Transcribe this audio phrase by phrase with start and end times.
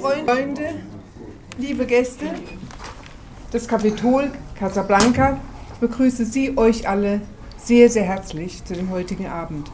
[0.00, 0.80] Freunde,
[1.58, 2.24] liebe Gäste,
[3.52, 5.38] das Kapitol Casablanca
[5.78, 7.20] begrüße Sie euch alle
[7.58, 9.70] sehr, sehr herzlich zu dem heutigen Abend.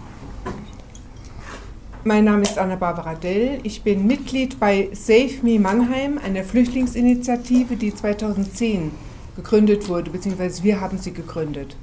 [2.02, 3.60] Mein Name ist Anna-Barbara Dell.
[3.62, 8.90] Ich bin Mitglied bei Save Me Mannheim, einer Flüchtlingsinitiative, die 2010
[9.36, 11.76] gegründet wurde, beziehungsweise wir haben sie gegründet.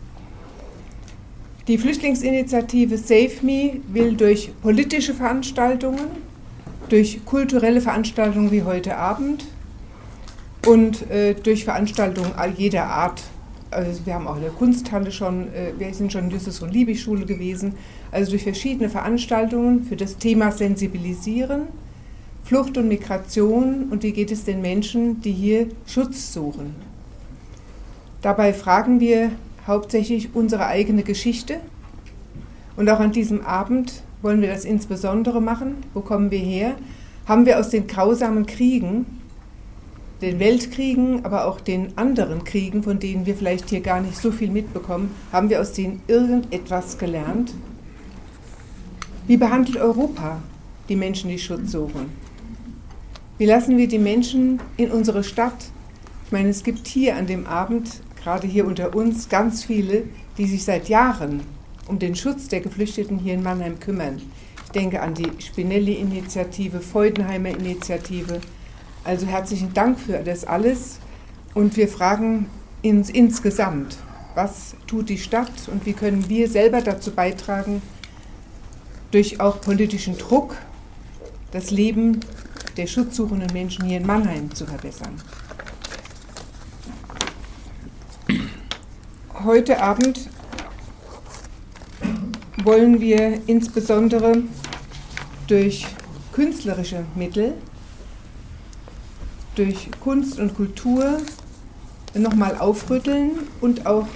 [1.70, 6.33] Die Flüchtlingsinitiative Save Me will durch politische Veranstaltungen,
[6.90, 9.46] durch kulturelle Veranstaltungen wie heute Abend
[10.66, 13.24] und äh, durch Veranstaltungen jeder Art.
[13.72, 16.74] Also wir haben auch in der Kunsthalle schon, äh, wir sind schon in Justus und
[16.74, 17.74] Liebig Schule gewesen,
[18.12, 21.64] also durch verschiedene Veranstaltungen für das Thema Sensibilisieren,
[22.44, 26.76] Flucht und Migration und wie geht es den Menschen, die hier Schutz suchen.
[28.22, 29.32] Dabei fragen wir
[29.66, 31.60] hauptsächlich unsere eigene Geschichte
[32.76, 35.76] und auch an diesem Abend wollen wir das insbesondere machen?
[35.94, 36.76] Wo kommen wir her?
[37.28, 39.06] Haben wir aus den grausamen Kriegen,
[40.22, 44.32] den Weltkriegen, aber auch den anderen Kriegen, von denen wir vielleicht hier gar nicht so
[44.32, 47.54] viel mitbekommen, haben wir aus denen irgendetwas gelernt?
[49.28, 50.42] Wie behandelt Europa
[50.88, 52.10] die Menschen, die Schutz suchen?
[53.38, 55.66] Wie lassen wir die Menschen in unsere Stadt?
[56.26, 60.04] Ich meine, es gibt hier an dem Abend, gerade hier unter uns, ganz viele,
[60.38, 61.42] die sich seit Jahren
[61.94, 64.20] um den Schutz der Geflüchteten hier in Mannheim kümmern.
[64.66, 68.42] Ich denke an die Spinelli-Initiative, Freudenheimer Initiative.
[69.04, 70.98] Also herzlichen Dank für das alles.
[71.54, 72.48] Und wir fragen
[72.84, 73.98] uns insgesamt,
[74.34, 77.84] was tut die Stadt und wie können wir selber dazu beitragen,
[79.12, 80.56] durch auch politischen Druck
[81.52, 82.22] das Leben
[82.76, 85.22] der schutzsuchenden Menschen hier in Mannheim zu verbessern.
[89.44, 90.33] Heute Abend
[92.62, 94.44] wollen wir insbesondere
[95.48, 95.88] durch
[96.32, 97.54] künstlerische Mittel,
[99.56, 101.18] durch Kunst und Kultur
[102.16, 104.08] nochmal aufrütteln und auch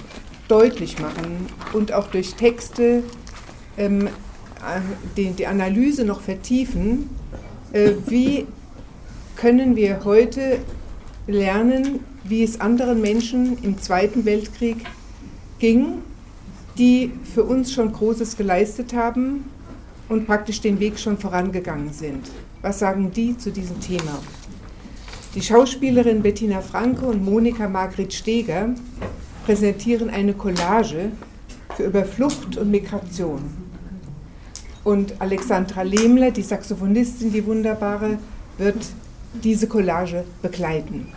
[0.48, 3.02] deutlich machen und auch durch Texte
[3.76, 4.08] ähm,
[5.16, 7.10] die, die, Analyse noch vertiefen,
[7.72, 8.46] äh, wie
[9.36, 10.58] können wir heute
[11.26, 14.78] lernen, wie es anderen Menschen im Zweiten Weltkrieg
[15.58, 16.02] ging
[16.78, 19.44] die für uns schon Großes geleistet haben
[20.08, 22.30] und praktisch den Weg schon vorangegangen sind.
[22.62, 24.18] Was sagen die zu diesem Thema?
[25.34, 28.70] Die Schauspielerin Bettina Franke und Monika Margret Steger
[29.44, 31.10] präsentieren eine Collage
[31.76, 33.42] für über Flucht und Migration.
[34.84, 38.18] Und Alexandra Lehmler, die Saxophonistin, die wunderbare,
[38.56, 38.86] wird
[39.34, 41.08] diese Collage begleiten.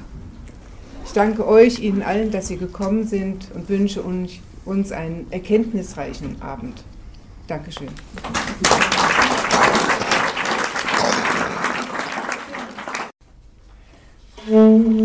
[1.05, 4.33] Ich danke euch, Ihnen allen, dass Sie gekommen sind und wünsche uns
[4.65, 6.83] uns einen erkenntnisreichen Abend.
[7.47, 7.89] Dankeschön.
[14.47, 15.00] Solidarität.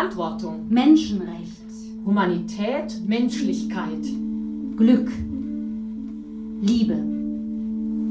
[0.00, 0.66] Verantwortung.
[0.70, 1.50] Menschenrecht.
[2.06, 4.02] Humanität, Menschlichkeit,
[4.74, 5.12] Glück,
[6.62, 6.96] Liebe,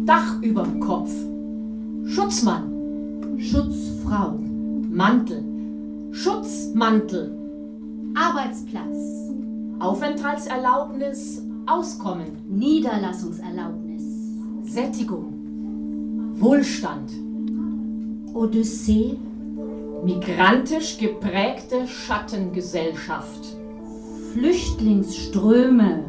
[0.05, 1.11] Dach überm Kopf,
[2.05, 4.37] Schutzmann, Schutzfrau,
[4.91, 5.43] Mantel,
[6.11, 7.35] Schutzmantel,
[8.13, 9.31] Arbeitsplatz,
[9.79, 14.03] Aufenthaltserlaubnis, Auskommen, Niederlassungserlaubnis,
[14.61, 15.33] Sättigung,
[16.39, 17.11] Wohlstand,
[18.35, 19.17] Odyssee,
[20.03, 23.55] migrantisch geprägte Schattengesellschaft,
[24.33, 26.03] Flüchtlingsströme,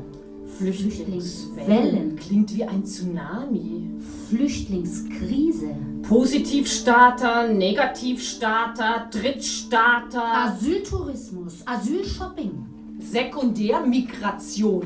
[0.59, 2.17] Flüchtlingswellen.
[2.17, 3.91] Klingt wie ein Tsunami.
[4.29, 12.67] Flüchtlingskrise, Positivstarter, Negativstarter, Drittstarter, Asyltourismus, Asylshopping,
[13.01, 14.83] Sekundärmigration,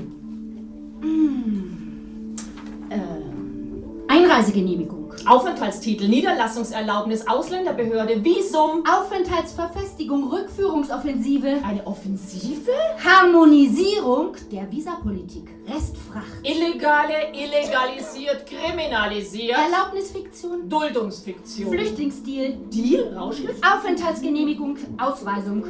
[4.09, 12.71] Einreisegenehmigung, Aufenthaltstitel, Niederlassungserlaubnis, Ausländerbehörde, Visum, Aufenthaltsverfestigung, Rückführungsoffensive, eine Offensive,
[13.03, 25.65] Harmonisierung der Visapolitik, Restfracht, Illegale, illegalisiert, kriminalisiert, Erlaubnisfiktion, Duldungsfiktion, Flüchtlingsdeal, Deal, Rauschgift, Aufenthaltsgenehmigung, Ausweisung,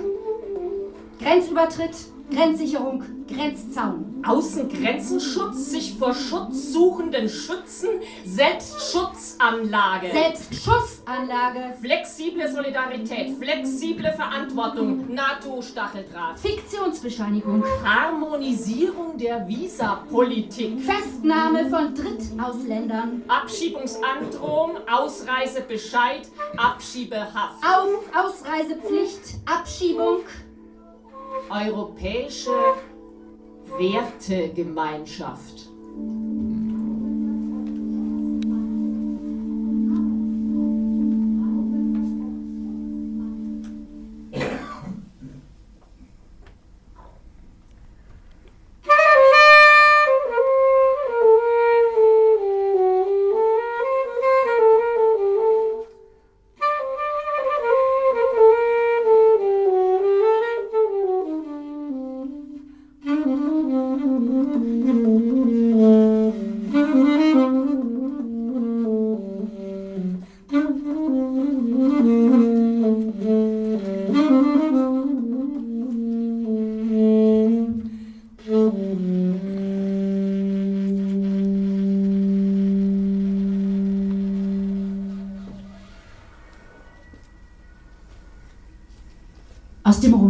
[1.20, 1.94] Grenzübertritt,
[2.31, 7.88] Grenzsicherung, Grenzzaun, Außengrenzenschutz, sich vor Schutzsuchenden schützen,
[8.25, 10.11] Selbstschutzanlage.
[10.12, 16.38] Selbstschussanlage, Flexible Solidarität, flexible Verantwortung, NATO-Stacheldraht.
[16.38, 20.81] Fiktionsbescheinigung, Harmonisierung der Visapolitik.
[20.81, 27.62] Festnahme von Drittausländern, Abschiebungsandrohung, Ausreisebescheid, Abschiebehaft.
[27.62, 30.20] Auf Ausreisepflicht, Abschiebung,
[31.50, 32.50] Europäische
[33.78, 35.70] Wertegemeinschaft.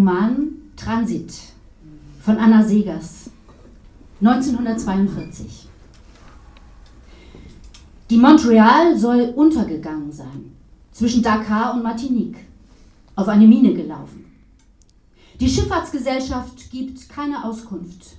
[0.04, 1.32] Roman Transit
[2.20, 3.30] von Anna Segers,
[4.20, 5.66] 1942.
[8.10, 10.52] Die Montreal soll untergegangen sein,
[10.92, 12.36] zwischen Dakar und Martinique,
[13.16, 14.26] auf eine Mine gelaufen.
[15.40, 18.16] Die Schifffahrtsgesellschaft gibt keine Auskunft.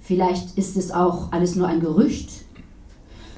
[0.00, 2.28] Vielleicht ist es auch alles nur ein Gerücht.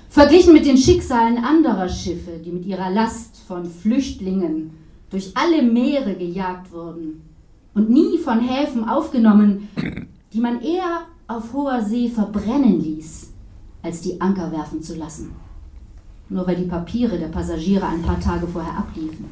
[0.09, 4.71] Verglichen mit den Schicksalen anderer Schiffe, die mit ihrer Last von Flüchtlingen
[5.11, 7.34] durch alle Meere gejagt wurden
[7.75, 9.69] und nie von Häfen aufgenommen,
[10.33, 13.33] die man eher auf hoher See verbrennen ließ,
[13.83, 15.33] als die Anker werfen zu lassen.
[16.29, 19.27] Nur weil die Papiere der Passagiere ein paar Tage vorher abliefen.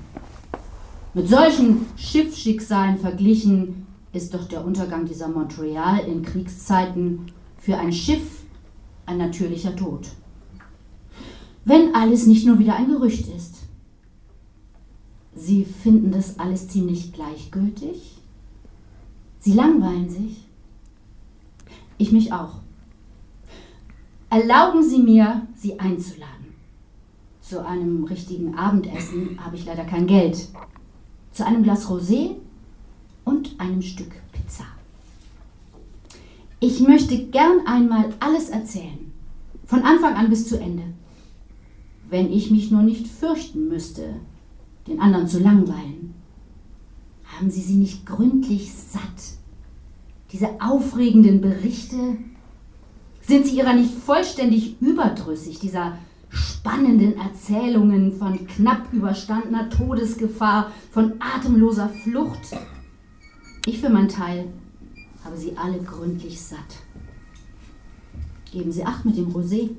[1.14, 7.26] Mit solchen Schiffsschicksalen verglichen ist doch der Untergang dieser Montreal in Kriegszeiten
[7.58, 8.43] für ein Schiff
[9.06, 10.08] ein natürlicher Tod.
[11.64, 13.56] Wenn alles nicht nur wieder ein Gerücht ist.
[15.34, 18.21] Sie finden das alles ziemlich gleichgültig?
[19.43, 20.44] Sie langweilen sich?
[21.99, 22.61] Ich mich auch.
[24.31, 26.55] Erlauben Sie mir, Sie einzuladen.
[27.41, 30.46] Zu einem richtigen Abendessen habe ich leider kein Geld.
[31.32, 32.37] Zu einem Glas Rosé
[33.25, 34.65] und einem Stück Pizza.
[36.61, 39.13] Ich möchte gern einmal alles erzählen.
[39.67, 40.84] Von Anfang an bis zu Ende.
[42.08, 44.15] Wenn ich mich nur nicht fürchten müsste,
[44.87, 46.15] den anderen zu langweilen.
[47.36, 49.01] Haben Sie sie nicht gründlich satt?
[50.32, 52.17] Diese aufregenden Berichte?
[53.20, 55.98] Sind Sie ihrer nicht vollständig überdrüssig, dieser
[56.31, 62.56] spannenden Erzählungen von knapp überstandener Todesgefahr, von atemloser Flucht?
[63.67, 64.46] Ich für meinen Teil
[65.24, 66.58] habe sie alle gründlich satt.
[68.51, 69.70] Geben Sie Acht mit dem Rosé.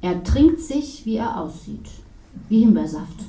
[0.00, 1.90] Er trinkt sich, wie er aussieht,
[2.48, 3.24] wie Himbeersaft.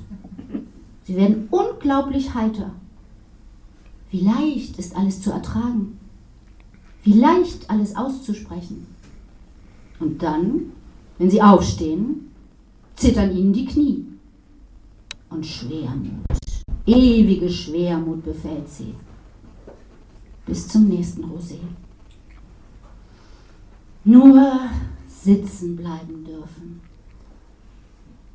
[1.10, 2.70] Sie werden unglaublich heiter.
[4.12, 5.98] Wie leicht ist alles zu ertragen.
[7.02, 8.86] Wie leicht alles auszusprechen.
[10.00, 10.72] Und dann,
[11.18, 12.30] wenn Sie aufstehen,
[12.96, 14.06] zittern Ihnen die Knie.
[15.32, 16.28] Und Schwermut,
[16.86, 18.94] ewige Schwermut befällt Sie.
[20.46, 21.58] bis zum nächsten Rosé.
[24.04, 24.60] Nur
[25.08, 26.82] sitzen bleiben dürfen.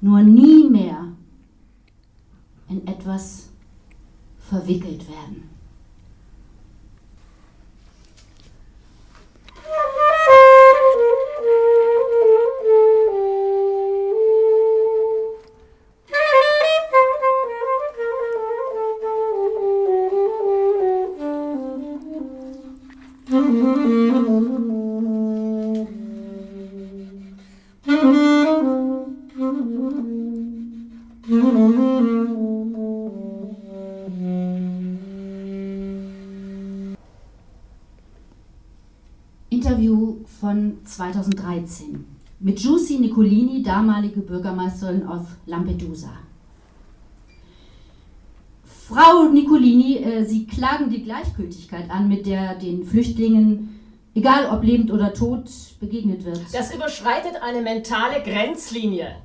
[0.00, 1.13] Nur nie mehr
[2.74, 3.50] in etwas
[4.40, 5.50] verwickelt werden.
[40.94, 42.04] 2013
[42.40, 46.10] mit Giussi Nicolini, damalige Bürgermeisterin auf Lampedusa.
[48.64, 53.80] Frau Nicolini, äh, Sie klagen die Gleichgültigkeit an, mit der den Flüchtlingen,
[54.14, 56.40] egal ob lebend oder tot, begegnet wird.
[56.52, 59.16] Das überschreitet eine mentale Grenzlinie.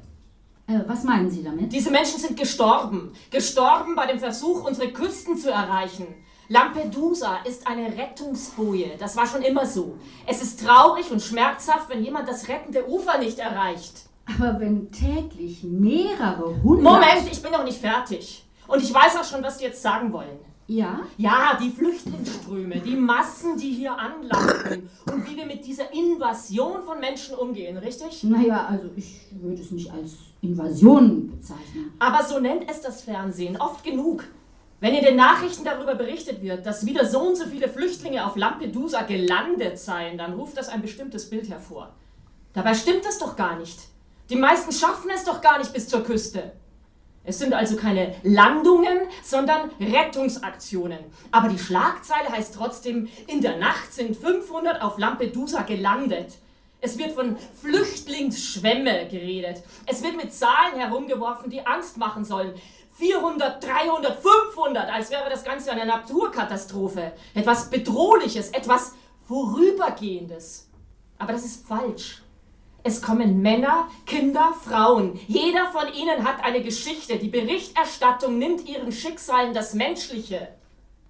[0.67, 1.73] Äh, was meinen Sie damit?
[1.73, 3.11] Diese Menschen sind gestorben.
[3.31, 6.07] Gestorben bei dem Versuch, unsere Küsten zu erreichen.
[6.49, 8.97] Lampedusa ist eine Rettungsboje.
[8.99, 9.97] Das war schon immer so.
[10.25, 14.09] Es ist traurig und schmerzhaft, wenn jemand das rettende Ufer nicht erreicht.
[14.25, 16.83] Aber wenn täglich mehrere hundert...
[16.83, 18.43] Moment, ich bin noch nicht fertig.
[18.67, 20.39] Und ich weiß auch schon, was die jetzt sagen wollen.
[20.65, 21.01] Ja?
[21.17, 26.99] Ja, die Flüchtlingsströme, die Massen, die hier anlanden und wie wir mit dieser Invasion von
[26.99, 28.23] Menschen umgehen, richtig?
[28.23, 31.93] Naja, also ich würde es nicht als Invasion bezeichnen.
[31.97, 34.25] Aber so nennt es das Fernsehen oft genug.
[34.81, 38.37] Wenn in den Nachrichten darüber berichtet wird, dass wieder so und so viele Flüchtlinge auf
[38.37, 41.93] Lampedusa gelandet seien, dann ruft das ein bestimmtes Bild hervor.
[42.53, 43.77] Dabei stimmt das doch gar nicht.
[44.29, 46.53] Die meisten schaffen es doch gar nicht bis zur Küste.
[47.25, 50.99] Es sind also keine Landungen, sondern Rettungsaktionen.
[51.31, 56.35] Aber die Schlagzeile heißt trotzdem, in der Nacht sind 500 auf Lampedusa gelandet.
[56.81, 59.61] Es wird von Flüchtlingsschwämme geredet.
[59.85, 62.53] Es wird mit Zahlen herumgeworfen, die Angst machen sollen.
[62.99, 67.13] 400, 300, 500, als wäre das Ganze eine Naturkatastrophe.
[67.33, 68.93] Etwas Bedrohliches, etwas
[69.25, 70.67] Vorübergehendes.
[71.17, 72.21] Aber das ist falsch.
[72.83, 75.17] Es kommen Männer, Kinder, Frauen.
[75.27, 77.17] Jeder von ihnen hat eine Geschichte.
[77.17, 80.49] Die Berichterstattung nimmt ihren Schicksalen das Menschliche.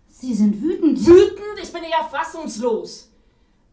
[0.08, 1.04] Sie sind wütend.
[1.06, 1.60] Wütend?
[1.62, 3.09] Ich bin eher fassungslos.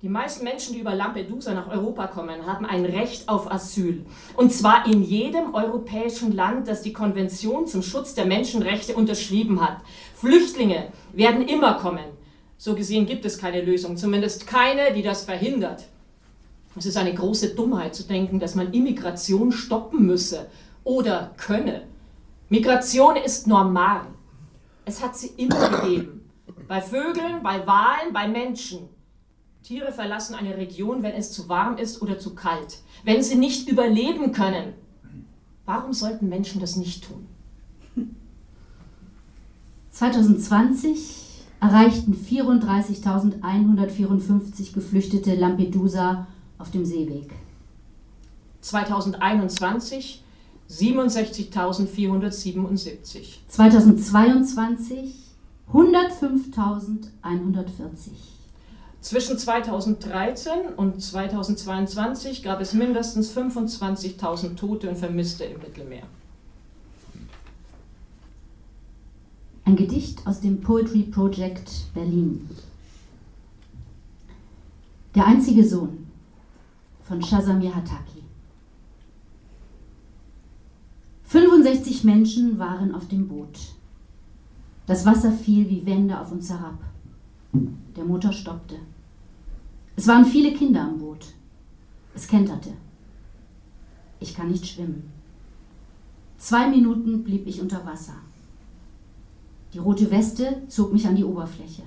[0.06, 4.06] Die meisten Menschen, die über Lampedusa nach Europa kommen, haben ein Recht auf Asyl.
[4.36, 9.78] Und zwar in jedem europäischen Land, das die Konvention zum Schutz der Menschenrechte unterschrieben hat.
[10.14, 12.04] Flüchtlinge werden immer kommen.
[12.56, 15.86] So gesehen gibt es keine Lösung, zumindest keine, die das verhindert.
[16.76, 20.46] Es ist eine große Dummheit zu denken, dass man Immigration stoppen müsse
[20.84, 21.82] oder könne.
[22.48, 24.02] Migration ist normal.
[24.84, 26.30] Es hat sie immer gegeben.
[26.68, 28.94] Bei Vögeln, bei Walen, bei Menschen.
[29.66, 33.68] Tiere verlassen eine Region, wenn es zu warm ist oder zu kalt, wenn sie nicht
[33.68, 34.74] überleben können.
[35.64, 37.26] Warum sollten Menschen das nicht tun?
[39.90, 47.32] 2020 erreichten 34.154 Geflüchtete Lampedusa auf dem Seeweg.
[48.60, 50.22] 2021
[50.70, 53.48] 67.477.
[53.48, 55.12] 2022
[55.72, 58.35] 105.140.
[59.06, 66.02] Zwischen 2013 und 2022 gab es mindestens 25.000 Tote und Vermisste im Mittelmeer.
[69.64, 72.50] Ein Gedicht aus dem Poetry Project Berlin.
[75.14, 76.08] Der einzige Sohn
[77.04, 78.24] von Shazamir Hataki.
[81.26, 83.56] 65 Menschen waren auf dem Boot.
[84.88, 86.80] Das Wasser fiel wie Wände auf uns herab.
[87.52, 88.80] Der Motor stoppte.
[89.96, 91.34] Es waren viele Kinder am Boot.
[92.14, 92.74] Es kenterte.
[94.20, 95.10] Ich kann nicht schwimmen.
[96.38, 98.14] Zwei Minuten blieb ich unter Wasser.
[99.72, 101.82] Die rote Weste zog mich an die Oberfläche.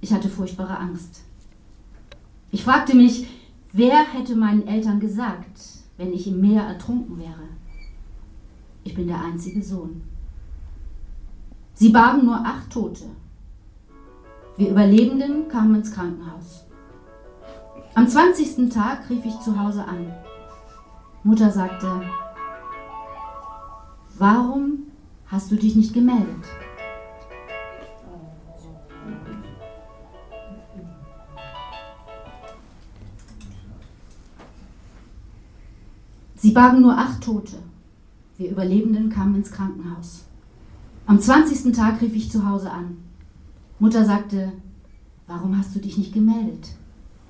[0.00, 1.22] Ich hatte furchtbare Angst.
[2.50, 3.26] Ich fragte mich,
[3.72, 5.60] wer hätte meinen Eltern gesagt,
[5.96, 7.48] wenn ich im Meer ertrunken wäre?
[8.84, 10.02] Ich bin der einzige Sohn.
[11.74, 13.04] Sie bargen nur acht Tote.
[14.56, 16.65] Wir Überlebenden kamen ins Krankenhaus.
[17.96, 18.68] Am 20.
[18.68, 20.12] Tag rief ich zu Hause an.
[21.24, 22.02] Mutter sagte,
[24.18, 24.80] warum
[25.28, 26.44] hast du dich nicht gemeldet?
[36.34, 37.56] Sie bargen nur acht Tote.
[38.36, 40.26] Wir Überlebenden kamen ins Krankenhaus.
[41.06, 41.74] Am 20.
[41.74, 42.98] Tag rief ich zu Hause an.
[43.78, 44.52] Mutter sagte,
[45.26, 46.76] Warum hast du dich nicht gemeldet?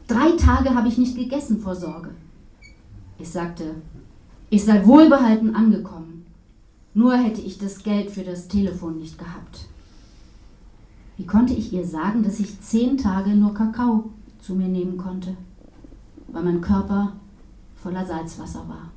[0.06, 2.10] Drei Tage habe ich nicht gegessen vor Sorge.
[3.18, 3.74] Ich sagte,
[4.50, 6.26] ich sei wohlbehalten angekommen.
[6.94, 9.66] Nur hätte ich das Geld für das Telefon nicht gehabt.
[11.16, 15.36] Wie konnte ich ihr sagen, dass ich zehn Tage nur Kakao zu mir nehmen konnte,
[16.28, 17.14] weil mein Körper
[17.74, 18.90] voller Salzwasser war?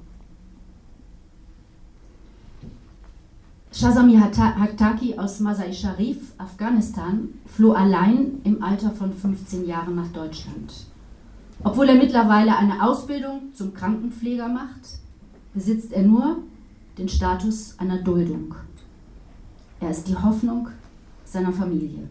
[3.72, 10.89] Shazami Hattaki aus Masai Sharif, Afghanistan, floh allein im Alter von 15 Jahren nach Deutschland.
[11.64, 15.00] Obwohl er mittlerweile eine Ausbildung zum Krankenpfleger macht,
[15.54, 16.38] besitzt er nur
[16.98, 18.56] den Status einer Duldung.
[19.82, 20.70] Er ist die Hoffnung
[21.26, 22.08] seiner Familie.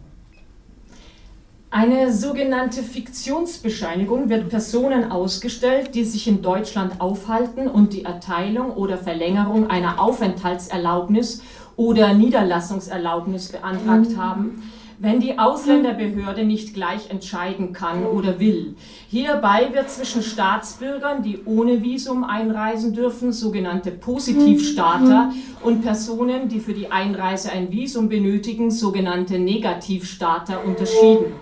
[1.71, 8.97] Eine sogenannte Fiktionsbescheinigung wird Personen ausgestellt, die sich in Deutschland aufhalten und die Erteilung oder
[8.97, 11.43] Verlängerung einer Aufenthaltserlaubnis
[11.77, 14.63] oder Niederlassungserlaubnis beantragt haben,
[15.01, 18.75] wenn die Ausländerbehörde nicht gleich entscheiden kann oder will.
[19.09, 26.75] Hierbei wird zwischen Staatsbürgern, die ohne Visum einreisen dürfen, sogenannte Positivstarter, und Personen, die für
[26.75, 31.33] die Einreise ein Visum benötigen, sogenannte Negativstarter, unterschieden.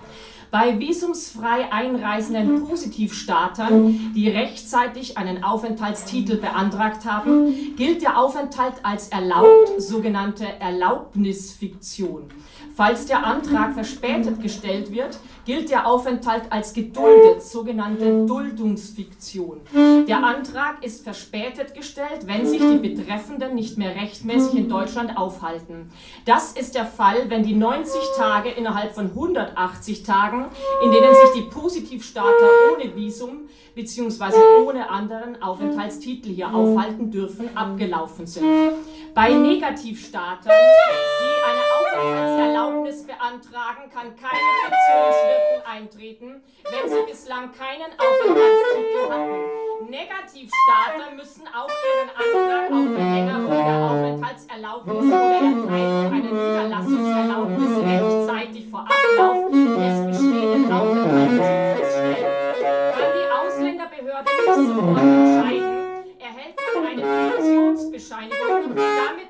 [0.49, 9.73] Bei visumsfrei einreisenden Positivstartern, die rechtzeitig einen Aufenthaltstitel beantragt haben, gilt der Aufenthalt als erlaubt,
[9.77, 12.29] sogenannte Erlaubnisfiktion.
[12.77, 19.61] Falls der Antrag verspätet gestellt wird, gilt der Aufenthalt als geduldet, sogenannte Duldungsfiktion.
[20.07, 25.91] Der Antrag ist verspätet gestellt, wenn sich die Betreffenden nicht mehr rechtmäßig in Deutschland aufhalten.
[26.25, 30.45] Das ist der Fall, wenn die 90 Tage innerhalb von 180 Tagen,
[30.83, 34.35] in denen sich die Positivstarter ohne Visum bzw.
[34.63, 38.45] ohne anderen Aufenthaltstitel hier aufhalten dürfen, abgelaufen sind.
[39.15, 41.66] Bei Negativstartern, die eine
[41.97, 49.89] Aufenthaltserlaubnis beantragen, kann keine Fiktionswirkung eintreten, wenn sie bislang keinen Aufenthaltstitel hatten.
[49.89, 58.81] Negativstarter müssen auch ihren Antrag auf Verlängerung der Aufenthaltserlaubnis oder Erteilung einer Niederlassungserlaubnis rechtzeitig vor
[58.81, 62.31] Ablauf des bestehenden Aufenthaltstitels stellen.
[62.93, 65.77] Kann die Ausländerbehörde nicht sofort entscheiden,
[66.19, 68.75] erhält man eine Fiktionsbescheinigung.
[68.75, 69.26] Damit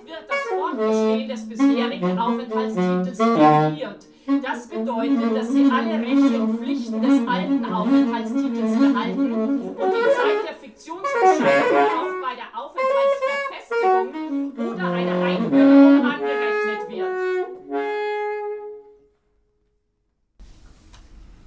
[0.68, 4.06] Fortbestehen des bisherigen Aufenthaltstitels negiert.
[4.44, 10.44] Das bedeutet, dass sie alle Rechte und Pflichten des alten Aufenthaltstitels behalten und die Zeit
[10.48, 17.16] der Fiktionsbescheinigung auch bei der Aufenthaltsverfestigung oder einer Einbürgerung angerechnet wird.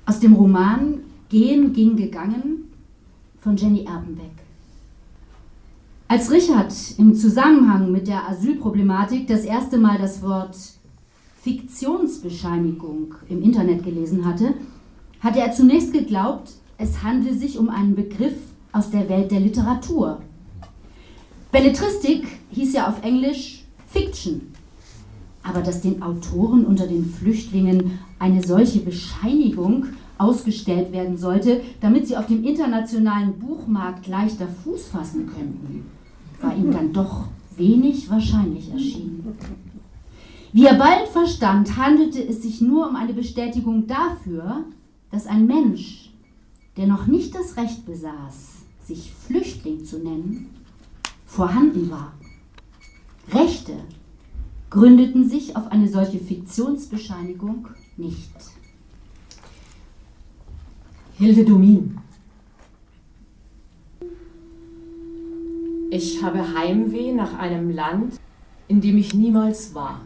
[0.07, 2.73] Aus dem Roman Gehen ging gegangen
[3.39, 4.40] von Jenny Erpenbeck.
[6.11, 10.57] Als Richard im Zusammenhang mit der Asylproblematik das erste Mal das Wort
[11.41, 14.55] Fiktionsbescheinigung im Internet gelesen hatte,
[15.21, 18.35] hatte er zunächst geglaubt, es handle sich um einen Begriff
[18.73, 20.21] aus der Welt der Literatur.
[21.53, 24.53] Belletristik hieß ja auf Englisch Fiction.
[25.45, 29.87] Aber dass den Autoren unter den Flüchtlingen eine solche Bescheinigung
[30.19, 36.00] ausgestellt werden sollte, damit sie auf dem internationalen Buchmarkt leichter Fuß fassen könnten
[36.43, 39.37] war ihm dann doch wenig wahrscheinlich erschienen.
[40.53, 44.65] Wie er bald verstand, handelte es sich nur um eine Bestätigung dafür,
[45.11, 46.11] dass ein Mensch,
[46.77, 50.51] der noch nicht das Recht besaß, sich Flüchtling zu nennen,
[51.25, 52.13] vorhanden war.
[53.33, 53.75] Rechte
[54.71, 58.31] gründeten sich auf eine solche Fiktionsbescheinigung nicht.
[61.19, 61.99] Hilde Domin
[65.93, 68.15] Ich habe Heimweh nach einem Land,
[68.69, 70.03] in dem ich niemals war.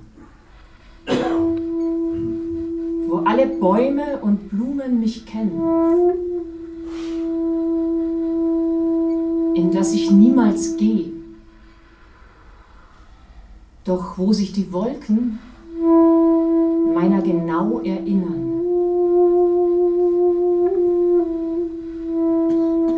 [3.07, 5.61] Wo alle Bäume und Blumen mich kennen.
[9.55, 11.12] In das ich niemals gehe.
[13.85, 15.38] Doch wo sich die Wolken
[16.94, 18.53] meiner genau erinnern.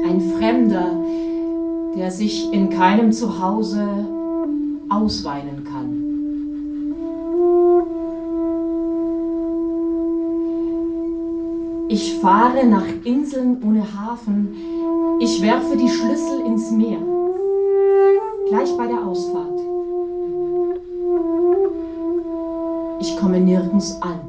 [0.08, 1.02] Ein Fremder,
[1.96, 4.06] der sich in keinem Zuhause
[4.88, 6.02] ausweinen kann.
[11.88, 14.54] Ich fahre nach Inseln ohne Hafen,
[15.20, 16.98] ich werfe die Schlüssel ins Meer,
[18.48, 19.60] gleich bei der Ausfahrt.
[23.00, 24.20] Ich komme nirgends an.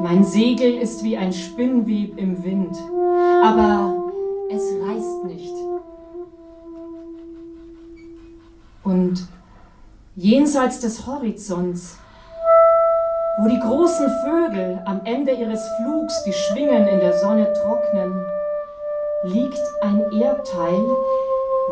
[0.00, 2.76] Mein Segel ist wie ein Spinnweb im Wind,
[3.42, 4.01] aber
[4.52, 5.54] es reißt nicht.
[8.84, 9.26] Und
[10.16, 11.98] jenseits des Horizonts
[13.38, 18.26] wo die großen Vögel am Ende ihres Flugs die Schwingen in der Sonne trocknen,
[19.24, 20.84] liegt ein Erdteil,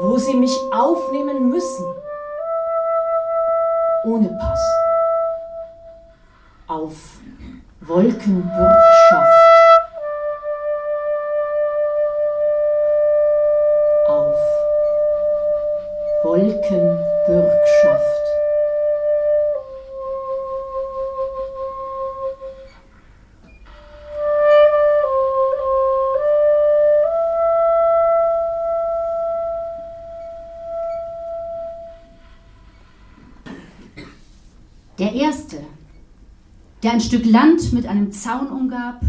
[0.00, 1.84] wo sie mich aufnehmen müssen,
[4.04, 4.60] ohne Pass,
[6.66, 7.20] auf
[7.82, 8.80] Wolkenbürgschaft.
[9.12, 9.60] Auf
[16.40, 18.00] Wolkenbürgschaft.
[34.98, 35.59] Der erste,
[36.83, 39.03] der ein Stück Land mit einem Zaun umgab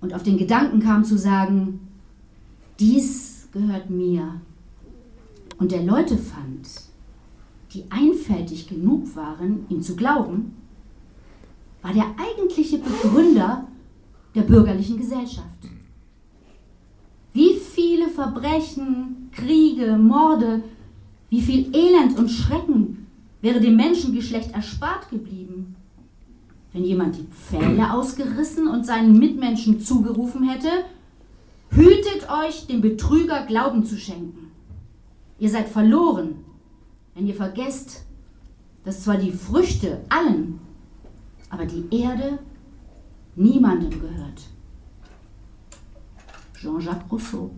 [0.00, 1.88] und auf den Gedanken kam zu sagen,
[2.78, 4.40] dies gehört mir,
[5.58, 6.68] und der Leute fand,
[7.72, 10.56] die einfältig genug waren, ihm zu glauben,
[11.82, 13.66] war der eigentliche Begründer
[14.34, 15.46] der bürgerlichen Gesellschaft.
[17.32, 20.62] Wie viele Verbrechen, Kriege, Morde,
[21.28, 23.06] wie viel Elend und Schrecken
[23.42, 25.76] wäre dem Menschengeschlecht erspart geblieben,
[26.72, 30.68] wenn jemand die Pfähle ausgerissen und seinen Mitmenschen zugerufen hätte,
[31.70, 34.45] hütet euch, dem Betrüger Glauben zu schenken.
[35.38, 36.44] Ihr seid verloren,
[37.14, 38.04] wenn ihr vergesst,
[38.84, 40.60] dass zwar die Früchte allen,
[41.50, 42.38] aber die Erde
[43.34, 44.42] niemandem gehört.
[46.54, 47.50] Jean-Jacques Rousseau.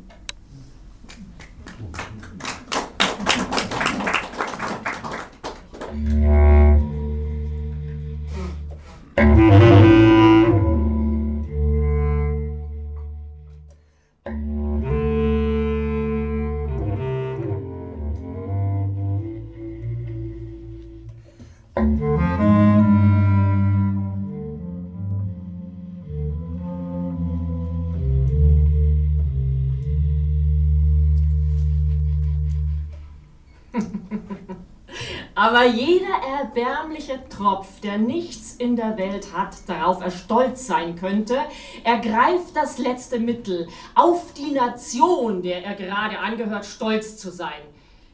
[35.59, 41.37] Aber jeder erbärmliche Tropf, der nichts in der Welt hat, darauf er stolz sein könnte,
[41.83, 43.67] ergreift das letzte Mittel,
[43.97, 47.61] auf die Nation, der er gerade angehört, stolz zu sein.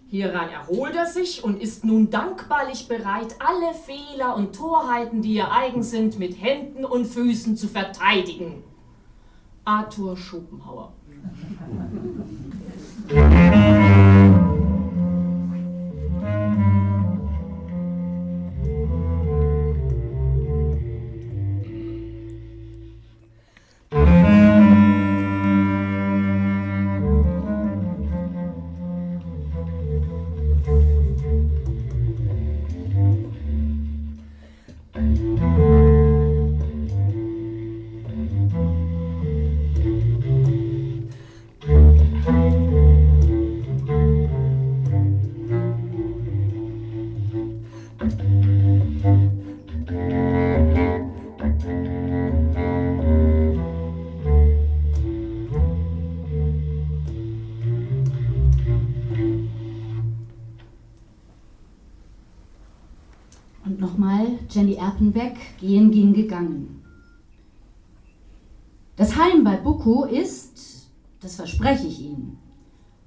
[0.09, 5.53] Hieran erholt er sich und ist nun dankbarlich bereit, alle Fehler und Torheiten, die ihr
[5.53, 8.65] eigen sind, mit Händen und Füßen zu verteidigen.
[9.67, 10.95] Arthur Schopenhauer.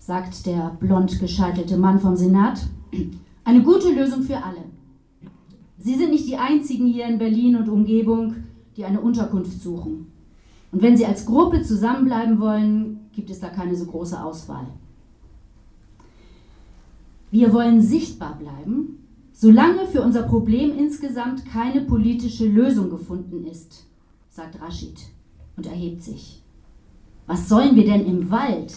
[0.07, 2.65] sagt der blond gescheitelte Mann vom Senat,
[3.43, 4.63] eine gute Lösung für alle.
[5.79, 8.35] Sie sind nicht die einzigen hier in Berlin und Umgebung,
[8.77, 10.07] die eine Unterkunft suchen.
[10.71, 14.67] Und wenn Sie als Gruppe zusammenbleiben wollen, gibt es da keine so große Auswahl.
[17.29, 23.85] Wir wollen sichtbar bleiben, solange für unser Problem insgesamt keine politische Lösung gefunden ist,
[24.29, 25.01] sagt Rashid
[25.57, 26.41] und erhebt sich.
[27.25, 28.73] Was sollen wir denn im Wald?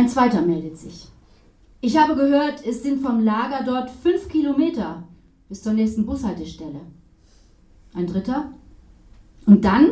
[0.00, 1.08] Ein zweiter meldet sich.
[1.82, 5.02] Ich habe gehört, es sind vom Lager dort fünf Kilometer
[5.50, 6.80] bis zur nächsten Bushaltestelle.
[7.92, 8.50] Ein dritter.
[9.44, 9.90] Und dann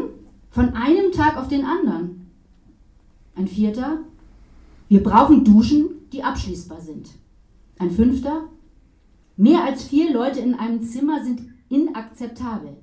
[0.49, 2.31] von einem Tag auf den anderen.
[3.37, 3.99] Ein vierter.
[4.89, 7.11] Wir brauchen Duschen, die abschließbar sind.
[7.79, 8.45] Ein fünfter.
[9.37, 12.79] Mehr als vier Leute in einem Zimmer sind inakzeptabel.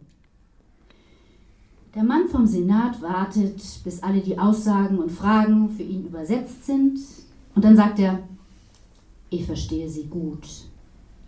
[1.96, 7.00] Der Mann vom Senat wartet, bis alle die Aussagen und Fragen für ihn übersetzt sind.
[7.56, 8.20] Und dann sagt er,
[9.30, 10.46] ich verstehe Sie gut.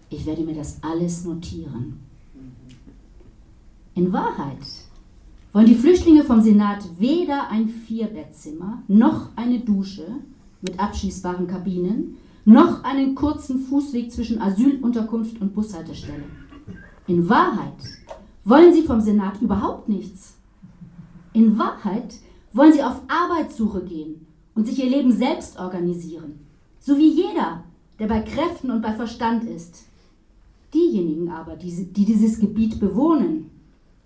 [0.09, 2.01] Ich werde mir das alles notieren.
[3.95, 4.59] In Wahrheit
[5.53, 10.05] wollen die Flüchtlinge vom Senat weder ein Vierbettzimmer noch eine Dusche
[10.61, 16.23] mit abschließbaren Kabinen noch einen kurzen Fußweg zwischen Asylunterkunft und Bushaltestelle.
[17.07, 17.83] In Wahrheit
[18.43, 20.36] wollen sie vom Senat überhaupt nichts.
[21.37, 22.15] In Wahrheit
[22.51, 26.39] wollen sie auf Arbeitssuche gehen und sich ihr Leben selbst organisieren.
[26.79, 27.63] So wie jeder,
[27.99, 29.85] der bei Kräften und bei Verstand ist.
[30.73, 33.51] Diejenigen aber, die, die dieses Gebiet bewohnen,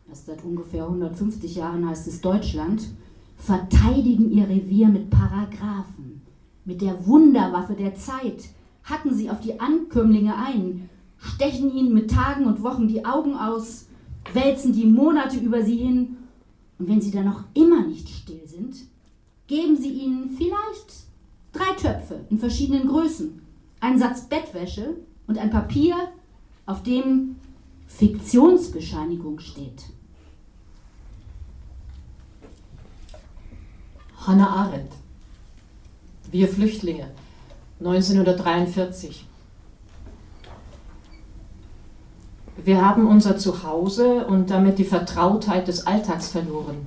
[0.09, 2.89] das seit ungefähr 150 Jahren heißt es Deutschland,
[3.37, 6.23] verteidigen ihr Revier mit Paragraphen,
[6.65, 8.49] mit der Wunderwaffe der Zeit,
[8.83, 13.87] hacken sie auf die Ankömmlinge ein, stechen ihnen mit Tagen und Wochen die Augen aus,
[14.33, 16.17] wälzen die Monate über sie hin,
[16.81, 18.75] und wenn sie dann noch immer nicht still sind,
[19.45, 21.03] geben sie ihnen vielleicht
[21.53, 23.39] drei Töpfe in verschiedenen Größen,
[23.79, 24.95] einen Satz Bettwäsche
[25.27, 25.95] und ein Papier,
[26.65, 27.35] auf dem
[27.85, 29.83] Fiktionsbescheinigung steht.
[34.25, 34.93] Hannah Arendt.
[36.31, 37.11] Wir Flüchtlinge.
[37.79, 39.27] 1943.
[42.63, 46.77] Wir haben unser Zuhause und damit die Vertrautheit des Alltags verloren.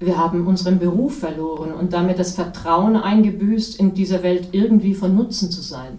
[0.00, 5.14] Wir haben unseren Beruf verloren und damit das Vertrauen eingebüßt, in dieser Welt irgendwie von
[5.14, 5.98] Nutzen zu sein.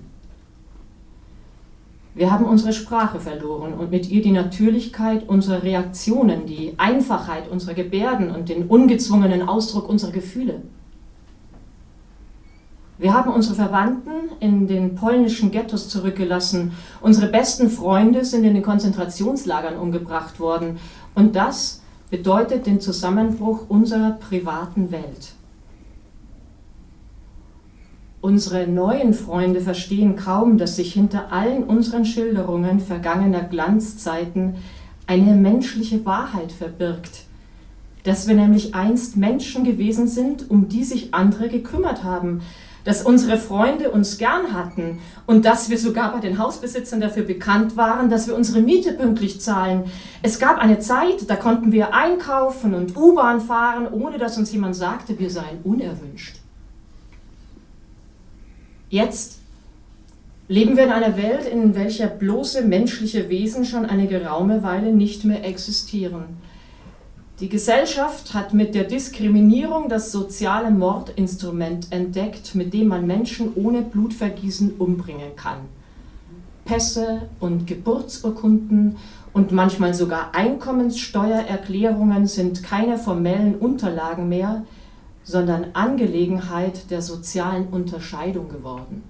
[2.15, 7.73] Wir haben unsere Sprache verloren und mit ihr die Natürlichkeit unserer Reaktionen, die Einfachheit unserer
[7.73, 10.61] Gebärden und den ungezwungenen Ausdruck unserer Gefühle.
[12.99, 16.73] Wir haben unsere Verwandten in den polnischen Ghettos zurückgelassen.
[16.99, 20.79] Unsere besten Freunde sind in den Konzentrationslagern umgebracht worden.
[21.15, 25.33] Und das bedeutet den Zusammenbruch unserer privaten Welt.
[28.19, 34.55] Unsere neuen Freunde verstehen kaum, dass sich hinter allen unseren Schilderungen vergangener Glanzzeiten
[35.07, 37.23] eine menschliche Wahrheit verbirgt.
[38.03, 42.41] Dass wir nämlich einst Menschen gewesen sind, um die sich andere gekümmert haben,
[42.83, 47.77] dass unsere Freunde uns gern hatten und dass wir sogar bei den Hausbesitzern dafür bekannt
[47.77, 49.83] waren, dass wir unsere Miete pünktlich zahlen.
[50.21, 54.75] Es gab eine Zeit, da konnten wir einkaufen und U-Bahn fahren, ohne dass uns jemand
[54.75, 56.37] sagte, wir seien unerwünscht.
[58.89, 59.39] Jetzt
[60.47, 65.23] leben wir in einer Welt, in welcher bloße menschliche Wesen schon eine geraume Weile nicht
[65.25, 66.23] mehr existieren.
[67.39, 73.81] Die Gesellschaft hat mit der Diskriminierung das soziale Mordinstrument entdeckt, mit dem man Menschen ohne
[73.81, 75.59] Blutvergießen umbringen kann.
[76.65, 78.97] Pässe und Geburtsurkunden
[79.31, 84.65] und manchmal sogar Einkommenssteuererklärungen sind keine formellen Unterlagen mehr,
[85.23, 89.03] sondern Angelegenheit der sozialen Unterscheidung geworden.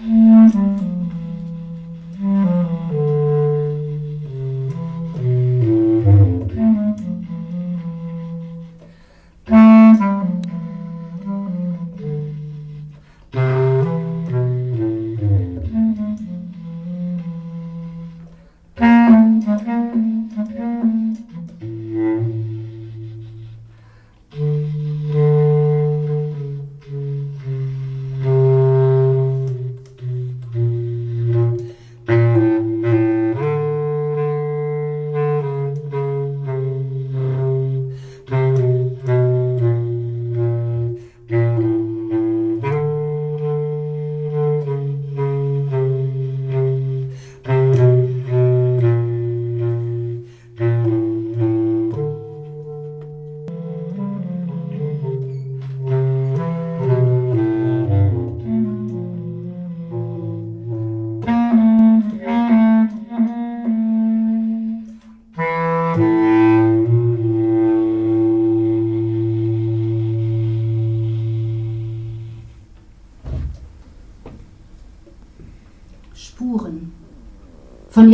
[0.00, 1.17] Mhm.
[9.48, 10.37] Von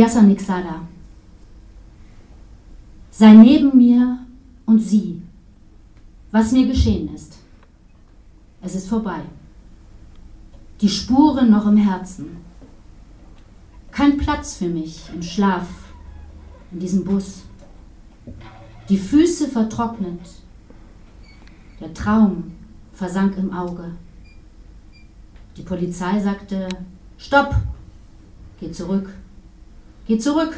[0.05, 0.81] Yasser Sada.
[3.09, 4.19] Sei neben mir
[4.67, 5.19] und sieh,
[6.31, 7.39] was mir geschehen ist.
[8.61, 9.21] Es ist vorbei.
[10.79, 12.37] Die Spuren noch im Herzen.
[13.89, 15.67] Kein Platz für mich im Schlaf
[16.71, 17.43] in diesem Bus.
[18.89, 20.21] Die Füße vertrocknet.
[21.79, 22.51] Der Traum
[22.93, 23.95] versank im Auge.
[25.57, 26.69] Die Polizei sagte,
[27.17, 27.55] Stopp,
[28.59, 29.09] geh zurück.
[30.05, 30.55] Geh zurück.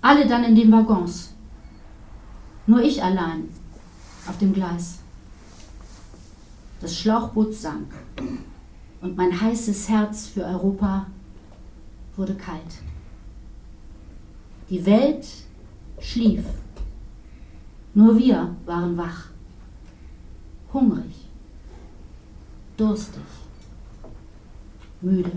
[0.00, 1.34] Alle dann in den Waggons.
[2.66, 3.48] Nur ich allein
[4.28, 5.00] auf dem Gleis.
[6.80, 7.92] Das Schlauchboot sank
[9.00, 11.06] und mein heißes Herz für Europa
[12.16, 12.82] wurde kalt.
[14.70, 15.26] Die Welt
[16.00, 16.44] schlief.
[17.94, 19.26] Nur wir waren wach,
[20.72, 21.28] hungrig,
[22.76, 23.22] durstig,
[25.00, 25.32] müde.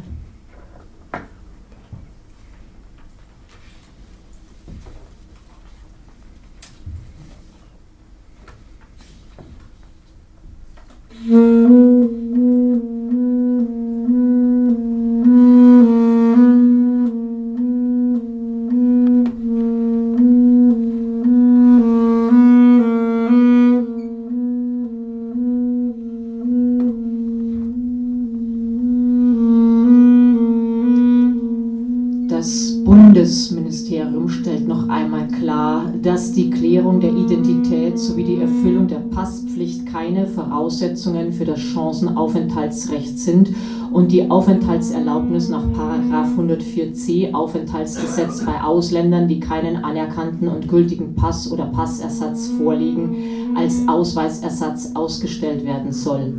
[40.08, 43.50] Keine Voraussetzungen für das Chancenaufenthaltsrecht sind
[43.92, 51.66] und die Aufenthaltserlaubnis nach 104c Aufenthaltsgesetz bei Ausländern, die keinen anerkannten und gültigen Pass oder
[51.66, 53.18] Passersatz vorlegen,
[53.58, 56.36] als Ausweisersatz ausgestellt werden soll.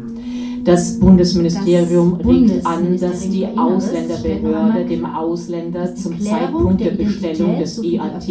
[0.64, 7.82] Das Bundesministerium Das regt an, dass die Ausländerbehörde dem Ausländer zum Zeitpunkt der Bestellung des
[7.82, 8.28] EAT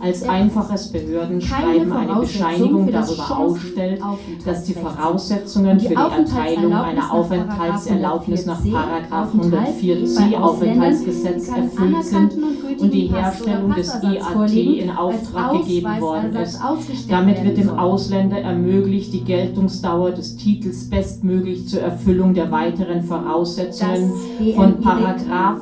[0.00, 4.00] als einfaches Behördenschreiben eine Bescheinigung darüber ausstellt,
[4.44, 12.32] dass die Voraussetzungen für die Erteilung einer Aufenthaltserlaubnis nach nach 104c bei Aufenthaltsgesetz erfüllt sind
[12.78, 16.60] und die Herstellung des IAT vorliegen, in Auftrag gegeben worden ist.
[17.08, 17.68] Damit wird dem.
[17.78, 24.12] Ausländer ermöglicht, die Geltungsdauer des Titels bestmöglich zur Erfüllung der weiteren Voraussetzungen
[24.54, 25.58] von dem 25a,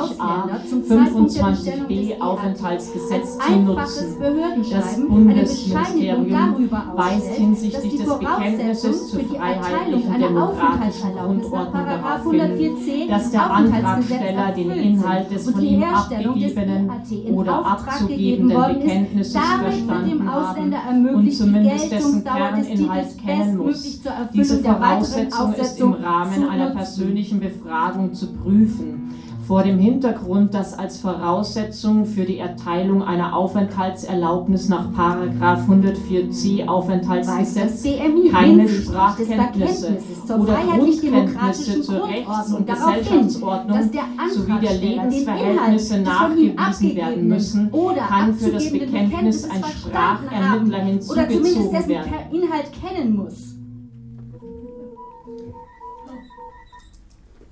[0.00, 4.70] Ausländer zum Zeitpunkt der Bestellung des 25b EAT Aufenthaltsgesetz zu einfaches nutzen.
[4.70, 11.86] Das eine Bundesministerium weist hinsichtlich dass die des Bekenntnisses zur für die freiheitlichen demokratischen Grundordnung
[11.86, 18.60] darauf hin, 104c dass der Antragsteller den Inhalt des von ihm abgegebenen in oder abzugebenden.
[18.60, 24.00] Bekenntnisses verstanden haben und zumindest dessen Kerninhalt kennen muss.
[24.32, 29.14] Diese Voraussetzung ist im Rahmen einer persönlichen Befragung zu prüfen.
[29.50, 37.82] Vor dem Hintergrund, dass als Voraussetzung für die Erteilung einer Aufenthaltserlaubnis nach 104c Weiß Aufenthaltsgesetz
[38.30, 39.98] keine Sprachkenntnisse
[40.38, 43.90] oder Grundkenntnisse zur Rechts- und Gesellschaftsordnung
[44.32, 51.28] sowie der Lebensverhältnisse nachgewiesen werden müssen, oder kann für das Bekenntnis ein Sprachermittler haben oder
[51.28, 52.12] zumindest hinzugezogen dessen werden.
[52.30, 53.49] Inhalt kennen muss.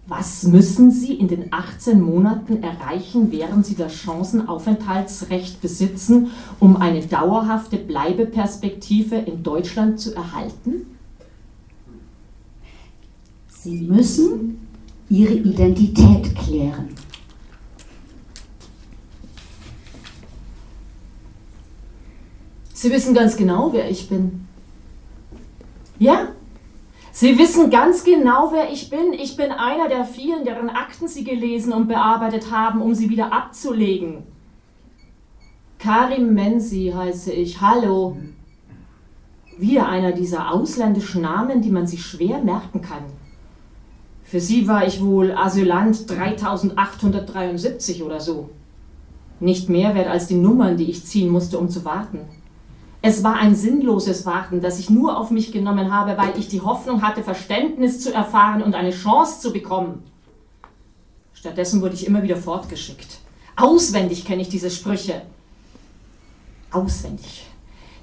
[0.08, 7.06] Was müssen Sie in den 18 Monaten erreichen, während Sie das Chancenaufenthaltsrecht besitzen, um eine
[7.06, 10.96] dauerhafte Bleibeperspektive in Deutschland zu erhalten?
[13.50, 14.66] Sie müssen
[15.10, 16.88] ihre Identität klären.
[22.72, 24.46] Sie wissen ganz genau, wer ich bin.
[25.98, 26.28] Ja?
[27.20, 29.12] Sie wissen ganz genau, wer ich bin.
[29.12, 33.32] Ich bin einer der vielen, deren Akten Sie gelesen und bearbeitet haben, um sie wieder
[33.32, 34.22] abzulegen.
[35.80, 37.60] Karim Mensi heiße ich.
[37.60, 38.16] Hallo.
[39.58, 43.02] Wieder einer dieser ausländischen Namen, die man sich schwer merken kann.
[44.22, 48.50] Für Sie war ich wohl Asylant 3873 oder so.
[49.40, 52.20] Nicht mehr wert als die Nummern, die ich ziehen musste, um zu warten.
[53.00, 56.60] Es war ein sinnloses Warten, das ich nur auf mich genommen habe, weil ich die
[56.60, 60.02] Hoffnung hatte, Verständnis zu erfahren und eine Chance zu bekommen.
[61.32, 63.18] Stattdessen wurde ich immer wieder fortgeschickt.
[63.54, 65.22] Auswendig kenne ich diese Sprüche.
[66.72, 67.46] Auswendig.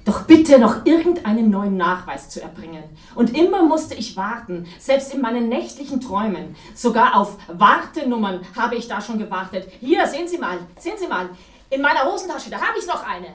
[0.06, 2.84] Doch bitte noch irgendeinen neuen Nachweis zu erbringen.
[3.14, 6.54] Und immer musste ich warten, selbst in meinen nächtlichen Träumen.
[6.74, 9.68] Sogar auf Wartenummern habe ich da schon gewartet.
[9.80, 11.28] Hier, sehen Sie mal, sehen Sie mal.
[11.68, 13.26] In meiner Hosentasche, da habe ich noch eine.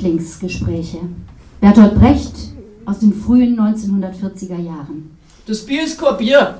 [0.00, 0.98] Flüchtlingsgespräche.
[1.60, 2.34] Bertolt Brecht
[2.86, 5.16] aus den frühen 1940er Jahren.
[5.46, 6.58] Das Bier ist kein Bier.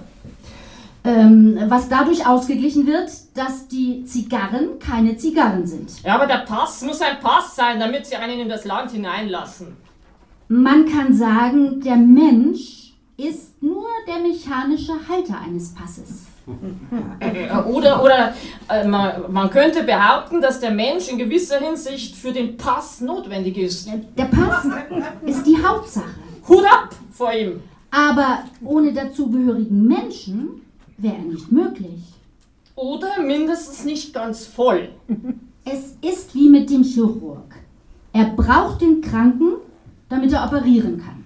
[1.02, 6.02] Ähm, was dadurch ausgeglichen wird, dass die Zigarren keine Zigarren sind.
[6.02, 9.68] Ja, aber der Pass muss ein Pass sein, damit sie einen in das Land hineinlassen.
[10.48, 16.26] Man kann sagen, der Mensch ist nur der mechanische Halter eines Passes.
[17.20, 18.34] Äh, Oder, oder
[18.68, 23.56] äh, man, man könnte behaupten, dass der Mensch in gewisser Hinsicht für den Pass notwendig
[23.58, 23.88] ist.
[24.16, 24.66] Der Pass
[25.26, 26.08] ist die Hauptsache.
[26.48, 27.60] Hut ab vor ihm.
[27.90, 30.62] Aber ohne dazugehörigen Menschen
[30.98, 32.00] wäre er nicht möglich.
[32.76, 34.88] Oder mindestens nicht ganz voll.
[35.64, 37.54] Es ist wie mit dem Chirurg.
[38.12, 39.54] Er braucht den Kranken,
[40.08, 41.24] damit er operieren kann.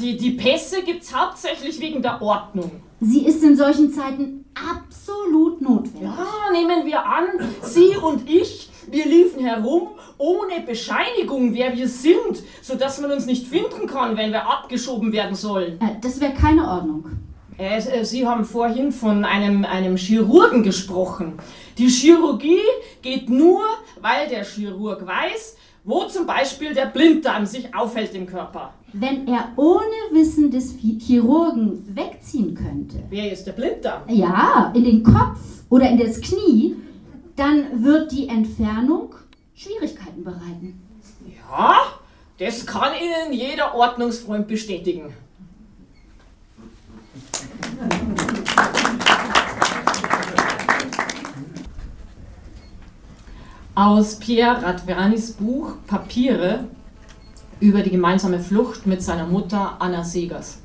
[0.00, 2.70] Die, die Pässe gibt's hauptsächlich wegen der Ordnung.
[3.00, 6.02] Sie ist in solchen Zeiten absolut notwendig.
[6.02, 7.26] Ja, nehmen wir an,
[7.62, 13.46] Sie und ich, Wir liefen herum ohne Bescheinigung, wer wir sind, sodass man uns nicht
[13.46, 15.80] finden kann, wenn wir abgeschoben werden sollen.
[15.80, 17.04] Äh, das wäre keine Ordnung.
[17.58, 21.34] Äh, äh, Sie haben vorhin von einem, einem Chirurgen gesprochen.
[21.78, 22.58] Die Chirurgie
[23.02, 23.62] geht nur,
[24.00, 28.74] weil der Chirurg weiß, wo zum Beispiel der Blinddarm sich aufhält im Körper.
[28.92, 33.02] Wenn er ohne Wissen des Chirurgen wegziehen könnte.
[33.08, 34.02] Wer ist der Blinddarm?
[34.08, 35.38] Ja, in den Kopf
[35.68, 36.74] oder in das Knie,
[37.36, 39.14] dann wird die Entfernung
[39.54, 40.82] Schwierigkeiten bereiten.
[41.48, 41.76] Ja,
[42.38, 45.14] das kann Ihnen jeder Ordnungsfreund bestätigen.
[53.76, 56.64] Aus Pierre Radvernis Buch Papiere
[57.60, 60.58] über die gemeinsame Flucht mit seiner Mutter Anna Segers.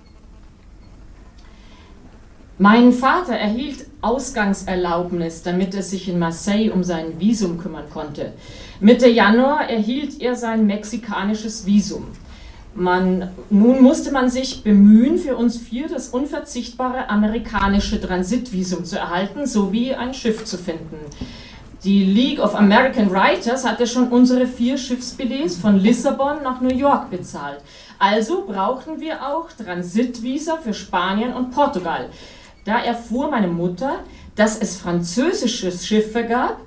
[2.58, 8.32] Mein Vater erhielt Ausgangserlaubnis, damit er sich in Marseille um sein Visum kümmern konnte.
[8.80, 12.06] Mitte Januar erhielt er sein mexikanisches Visum.
[12.74, 19.46] Man, nun musste man sich bemühen, für uns vier das unverzichtbare amerikanische Transitvisum zu erhalten,
[19.46, 20.98] sowie ein Schiff zu finden.
[21.86, 27.12] Die League of American Writers hatte schon unsere vier Schiffsbillets von Lissabon nach New York
[27.12, 27.60] bezahlt.
[28.00, 32.10] Also brauchten wir auch Transitvisa für Spanien und Portugal.
[32.64, 34.00] Da erfuhr meine Mutter,
[34.36, 36.58] dass es französische Schiffe gab,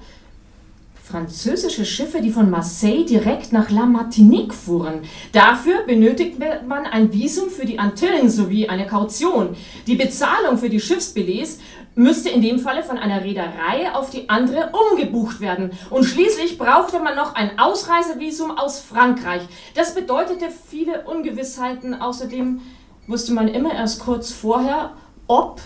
[1.03, 5.01] französische Schiffe, die von Marseille direkt nach La Martinique fuhren.
[5.33, 9.57] Dafür benötigte man ein Visum für die Antillen sowie eine Kaution.
[9.87, 11.61] Die Bezahlung für die Schiffsbillets
[11.99, 15.73] müsste in dem Falle von einer Reederei auf die andere umgebucht werden.
[15.91, 19.43] Und schließlich brauchte man noch ein Ausreisevisum aus Frankreich.
[19.75, 22.01] Das bedeutete viele Ungewissheiten.
[22.01, 22.61] Außerdem
[23.09, 24.93] wusste man immer erst kurz vorher,
[25.27, 25.61] ob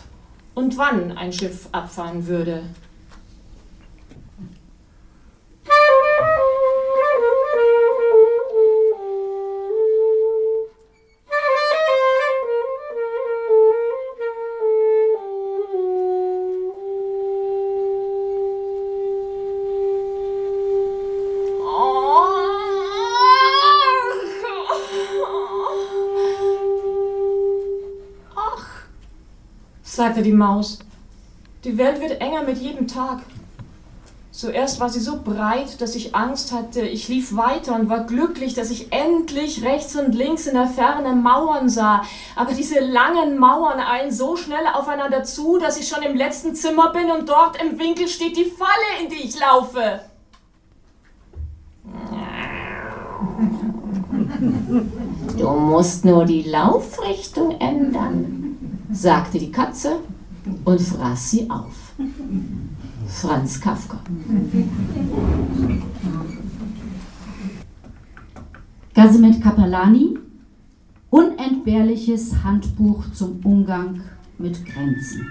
[0.54, 2.62] und wann ein Schiff abfahren würde.
[29.94, 30.78] Sagte die Maus.
[31.64, 33.20] Die Welt wird enger mit jedem Tag.
[34.30, 36.80] Zuerst war sie so breit, dass ich Angst hatte.
[36.80, 41.14] Ich lief weiter und war glücklich, dass ich endlich rechts und links in der Ferne
[41.14, 42.02] Mauern sah.
[42.34, 46.90] Aber diese langen Mauern eilen so schnell aufeinander zu, dass ich schon im letzten Zimmer
[46.94, 50.00] bin und dort im Winkel steht die Falle, in die ich laufe.
[55.36, 58.41] Du musst nur die Laufrichtung ändern,
[58.92, 60.00] sagte die Katze
[60.64, 61.94] und fraß sie auf.
[63.08, 63.98] Franz Kafka.
[68.94, 70.18] Gazimet Kapalani,
[71.10, 74.00] Unentbehrliches Handbuch zum Umgang
[74.38, 75.26] mit Grenzen.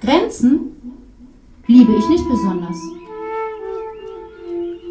[0.00, 0.60] Grenzen
[1.66, 2.76] liebe ich nicht besonders.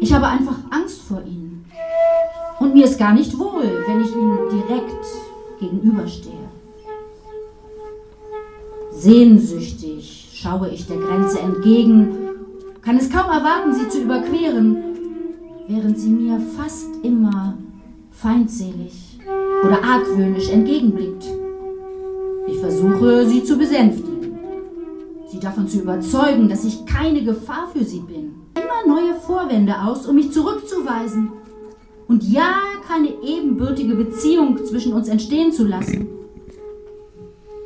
[0.00, 1.47] Ich habe einfach Angst vor ihnen.
[2.60, 5.06] Und mir ist gar nicht wohl, wenn ich ihnen direkt
[5.60, 6.32] gegenüberstehe.
[8.92, 12.16] Sehnsüchtig schaue ich der Grenze entgegen,
[12.82, 14.76] kann es kaum erwarten, sie zu überqueren,
[15.68, 17.56] während sie mir fast immer
[18.10, 19.20] feindselig
[19.64, 21.26] oder argwöhnisch entgegenblickt.
[22.48, 24.38] Ich versuche, sie zu besänftigen,
[25.28, 28.32] sie davon zu überzeugen, dass ich keine Gefahr für sie bin.
[28.54, 31.30] Immer neue Vorwände aus, um mich zurückzuweisen
[32.08, 32.54] und ja
[32.86, 36.08] keine ebenbürtige Beziehung zwischen uns entstehen zu lassen.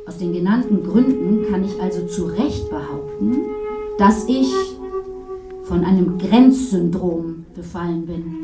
[0.05, 3.37] Aus den genannten Gründen kann ich also zu Recht behaupten,
[3.97, 4.53] dass ich
[5.63, 8.35] von einem Grenzsyndrom befallen bin.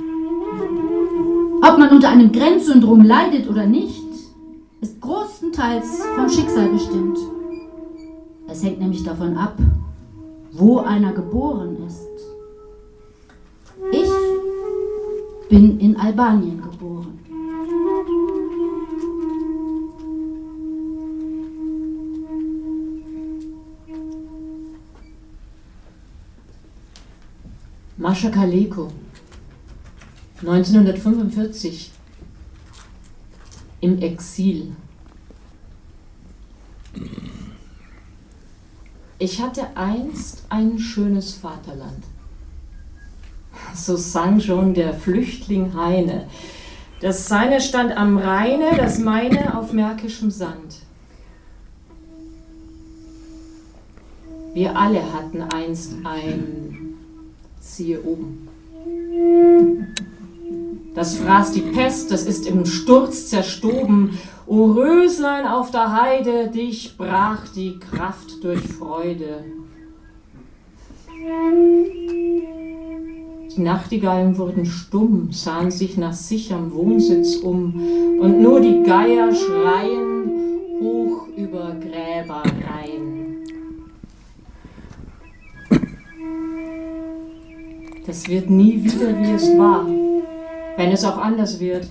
[1.62, 4.02] Ob man unter einem Grenzsyndrom leidet oder nicht,
[4.80, 7.20] ist größtenteils vom Schicksal bestimmt.
[8.47, 9.58] Es hängt nämlich davon ab,
[10.54, 12.09] wo einer geboren ist.
[15.50, 17.20] Bin in Albanien geboren.
[27.97, 28.89] Mascha Kaleko,
[30.39, 31.91] 1945,
[33.82, 34.74] im Exil.
[39.18, 42.04] Ich hatte einst ein schönes Vaterland.
[43.74, 46.28] So sang schon der Flüchtling Heine.
[47.01, 50.80] Das seine stand am Rheine, das meine auf märkischem Sand.
[54.53, 56.95] Wir alle hatten einst ein
[57.59, 58.49] Siehe oben.
[60.95, 64.17] Das fraß die Pest, das ist im Sturz zerstoben.
[64.47, 69.45] O Röslein auf der Heide, dich brach die Kraft durch Freude.
[73.60, 77.74] Die Nachtigallen wurden stumm, sahen sich nach sicherem Wohnsitz um,
[78.18, 80.32] und nur die Geier schreien
[80.80, 83.36] hoch über Gräbereien.
[88.07, 89.86] Das wird nie wieder, wie es war,
[90.78, 91.86] wenn es auch anders wird.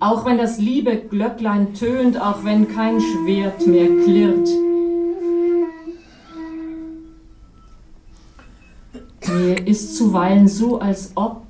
[0.00, 4.48] Auch wenn das liebe Glöcklein tönt, auch wenn kein Schwert mehr klirrt.
[9.50, 11.42] Mir ist zuweilen so, als ob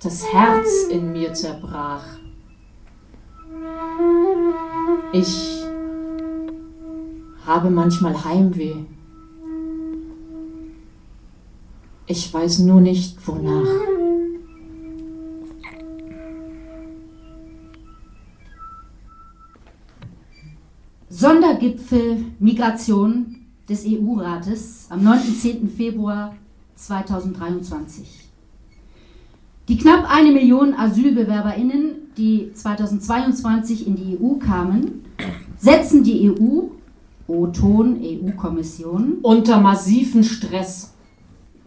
[0.00, 2.04] das Herz in mir zerbrach.
[5.12, 5.64] Ich
[7.44, 8.84] habe manchmal Heimweh.
[12.06, 13.66] Ich weiß nur nicht, wonach.
[21.08, 25.20] Sondergipfel Migration des EU-Rates am 9.
[25.20, 25.68] 10.
[25.68, 26.36] Februar
[26.86, 28.28] 2023.
[29.68, 35.04] Die knapp eine Million AsylbewerberInnen, die 2022 in die EU kamen,
[35.56, 36.68] setzen die EU,
[37.28, 40.91] O-Ton, EU-Kommission, Unter massiven Stress,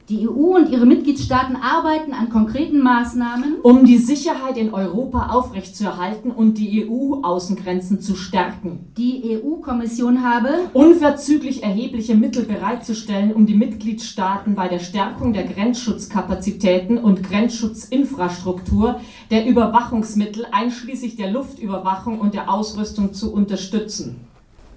[0.09, 6.31] die EU und ihre Mitgliedstaaten arbeiten an konkreten Maßnahmen, um die Sicherheit in Europa aufrechtzuerhalten
[6.31, 8.91] und die EU-Außengrenzen zu stärken.
[8.97, 16.97] die EU-Kommission habe Unverzüglich erhebliche Mittel bereitzustellen, um die Mitgliedstaaten bei der Stärkung der Grenzschutzkapazitäten
[16.97, 18.99] und Grenzschutzinfrastruktur,
[19.31, 24.27] der Überwachungsmittel einschließlich der Luftüberwachung und der Ausrüstung zu unterstützen.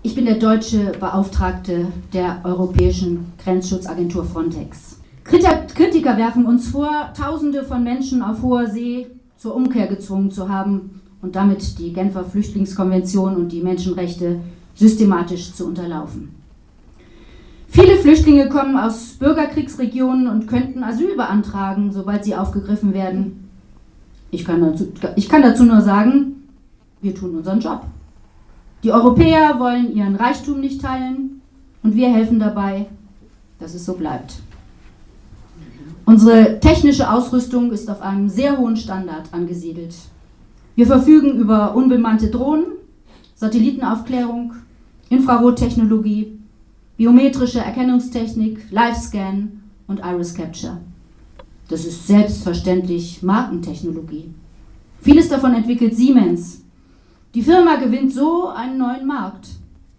[0.02, 4.97] Ich bin der deutsche Beauftragte der Europäischen Grenzschutzagentur Frontex.
[5.28, 9.06] Kritiker werfen uns vor, Tausende von Menschen auf hoher See
[9.36, 14.40] zur Umkehr gezwungen zu haben und damit die Genfer Flüchtlingskonvention und die Menschenrechte
[14.74, 16.34] systematisch zu unterlaufen.
[17.68, 23.50] Viele Flüchtlinge kommen aus Bürgerkriegsregionen und könnten Asyl beantragen, sobald sie aufgegriffen werden.
[24.30, 26.48] Ich kann dazu, ich kann dazu nur sagen,
[27.02, 27.82] wir tun unseren Job.
[28.82, 31.42] Die Europäer wollen ihren Reichtum nicht teilen
[31.82, 32.86] und wir helfen dabei,
[33.58, 34.40] dass es so bleibt.
[36.08, 39.94] Unsere technische Ausrüstung ist auf einem sehr hohen Standard angesiedelt.
[40.74, 42.64] Wir verfügen über unbemannte Drohnen,
[43.34, 44.54] Satellitenaufklärung,
[45.10, 46.38] Infrarottechnologie,
[46.96, 50.78] biometrische Erkennungstechnik, Live-Scan und Iris Capture.
[51.68, 54.30] Das ist selbstverständlich Markentechnologie.
[55.02, 56.62] Vieles davon entwickelt Siemens,
[57.34, 59.48] die Firma gewinnt so einen neuen Markt.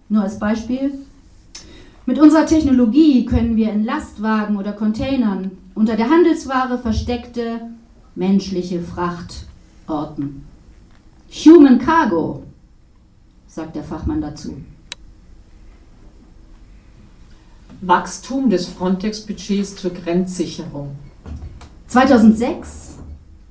[0.10, 0.92] Nur als Beispiel.
[2.08, 7.62] Mit unserer Technologie können wir in Lastwagen oder Containern unter der Handelsware versteckte
[8.16, 9.46] menschliche Fracht
[9.88, 10.46] orten.
[11.32, 12.44] Human Cargo,
[13.48, 14.58] sagt der Fachmann dazu.
[17.82, 20.96] Wachstum des Frontex-Budgets zur Grenzsicherung.
[21.88, 22.98] 2006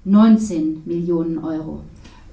[0.05, 1.83] 19 Millionen Euro.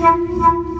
[0.00, 0.77] Thank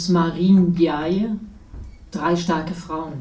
[0.00, 1.28] Aus Marine Biaye,
[2.10, 3.20] drei starke Frauen.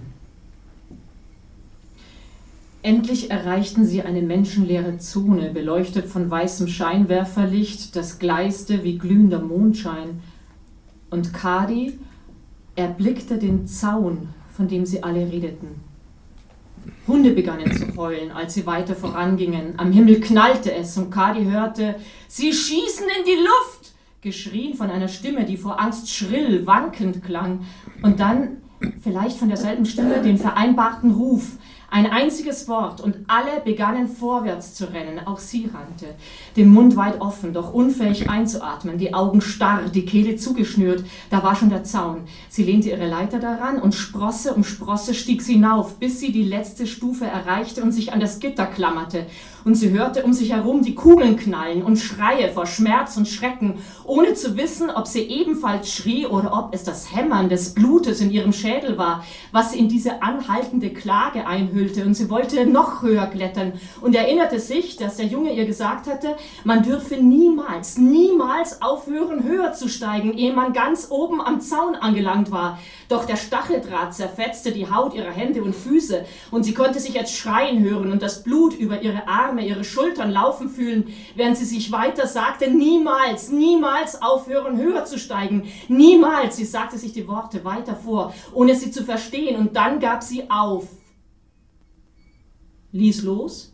[2.81, 10.21] Endlich erreichten sie eine menschenleere Zone, beleuchtet von weißem Scheinwerferlicht, das gleiste wie glühender Mondschein.
[11.09, 11.99] Und Kadi
[12.77, 15.81] erblickte den Zaun, von dem sie alle redeten.
[17.07, 19.73] Hunde begannen zu heulen, als sie weiter vorangingen.
[19.75, 21.95] Am Himmel knallte es und Kadi hörte,
[22.29, 23.91] sie schießen in die Luft
[24.21, 27.61] geschrien von einer Stimme, die vor Angst schrill, wankend klang,
[28.01, 28.57] und dann
[29.01, 31.57] vielleicht von derselben Stimme den vereinbarten Ruf,
[31.91, 35.25] ein einziges Wort und alle begannen vorwärts zu rennen.
[35.25, 36.13] Auch sie rannte,
[36.55, 41.03] den Mund weit offen, doch unfähig einzuatmen, die Augen starr, die Kehle zugeschnürt.
[41.31, 42.21] Da war schon der Zaun.
[42.47, 46.43] Sie lehnte ihre Leiter daran und Sprosse um Sprosse stieg sie hinauf, bis sie die
[46.43, 49.25] letzte Stufe erreichte und sich an das Gitter klammerte
[49.65, 53.79] und sie hörte um sich herum die Kugeln knallen und Schreie vor Schmerz und Schrecken,
[54.05, 58.31] ohne zu wissen, ob sie ebenfalls schrie oder ob es das Hämmern des Blutes in
[58.31, 63.27] ihrem Schädel war, was sie in diese anhaltende Klage einhüllte, und sie wollte noch höher
[63.27, 69.43] klettern und erinnerte sich, dass der Junge ihr gesagt hatte, man dürfe niemals, niemals aufhören,
[69.43, 72.79] höher zu steigen, ehe man ganz oben am Zaun angelangt war.
[73.07, 77.35] Doch der Stacheldraht zerfetzte die Haut ihrer Hände und Füße, und sie konnte sich jetzt
[77.35, 81.91] schreien hören und das Blut über ihre Arme, ihre Schultern laufen fühlen, während sie sich
[81.91, 85.67] weiter sagte, niemals, niemals aufhören, höher zu steigen.
[85.87, 90.23] Niemals, sie sagte sich die Worte weiter vor, ohne sie zu verstehen, und dann gab
[90.23, 90.87] sie auf.
[92.91, 93.73] Ließ los,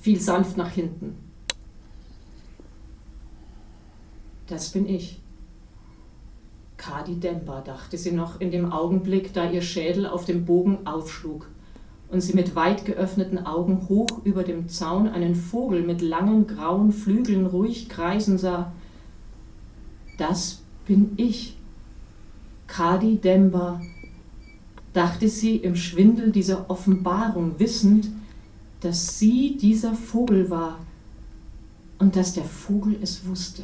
[0.00, 1.16] fiel sanft nach hinten.
[4.46, 5.20] Das bin ich.
[6.76, 11.46] Kadi Demba, dachte sie noch in dem Augenblick, da ihr Schädel auf dem Bogen aufschlug
[12.10, 16.92] und sie mit weit geöffneten Augen hoch über dem Zaun einen Vogel mit langen grauen
[16.92, 18.72] Flügeln ruhig kreisen sah.
[20.18, 21.56] Das bin ich.
[22.66, 23.80] Kadi Demba,
[24.92, 28.08] dachte sie im Schwindel dieser Offenbarung, wissend,
[28.80, 30.78] dass sie dieser Vogel war
[31.98, 33.62] und dass der Vogel es wusste.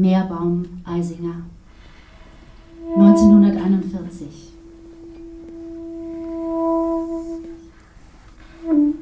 [0.00, 1.42] Meerbaum Eisinger
[2.96, 4.54] 1941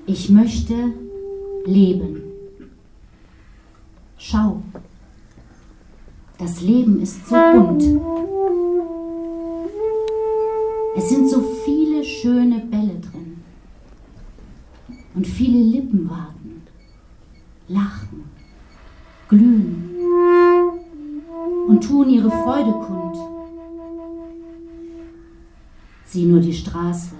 [0.07, 0.75] Ich möchte
[1.67, 2.21] leben.
[4.17, 4.61] Schau,
[6.37, 7.85] das Leben ist so bunt.
[10.97, 13.37] Es sind so viele schöne Bälle drin
[15.15, 16.63] und viele Lippen warten,
[17.69, 18.25] lachen,
[19.29, 19.78] glühen
[21.81, 23.17] tun ihre Freude kund.
[26.05, 27.15] Sieh nur die Straße,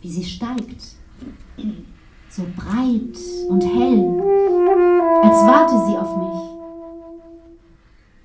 [0.00, 0.82] wie sie steigt
[2.36, 3.18] so breit
[3.48, 4.22] und hell,
[5.22, 6.42] als warte sie auf mich.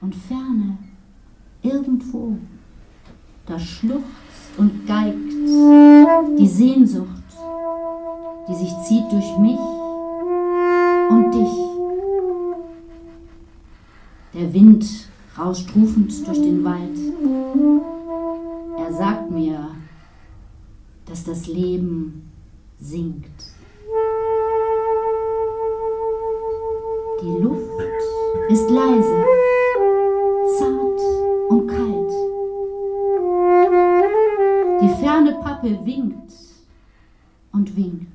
[0.02, 0.78] Und ferne,
[1.62, 2.36] irgendwo,
[3.46, 5.32] da schluchzt und geigt
[6.38, 7.08] die Sehnsucht,
[8.50, 9.60] die sich zieht durch mich
[11.10, 11.71] und dich.
[14.34, 14.86] Der Wind
[15.38, 16.98] rauscht rufend durch den Wald.
[18.78, 19.76] Er sagt mir,
[21.06, 22.32] dass das Leben
[22.80, 23.26] singt.
[27.22, 27.70] Die Luft
[28.50, 29.26] ist leise,
[30.58, 31.02] zart
[31.50, 32.12] und kalt.
[34.82, 36.32] Die ferne Pappe winkt
[37.52, 38.11] und winkt.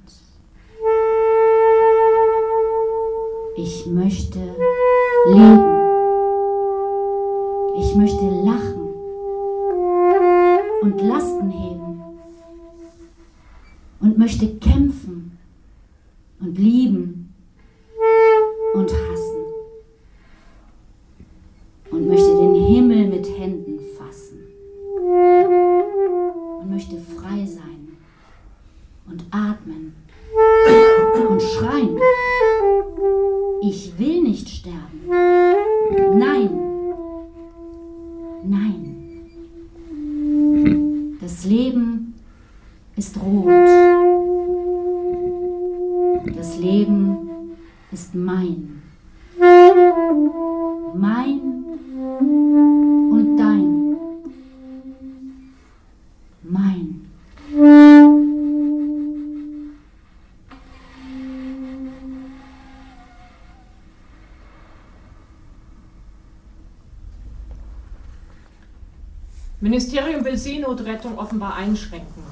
[69.77, 72.23] Ministerium will Seenotrettung offenbar einschränken.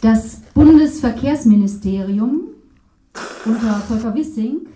[0.00, 2.48] Das Bundesverkehrsministerium
[3.44, 4.66] unter Volker Wissing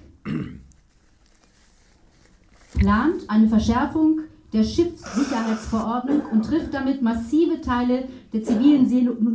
[2.78, 4.20] plant eine Verschärfung
[4.52, 8.88] der Schiffssicherheitsverordnung und trifft damit massive Teile der zivilen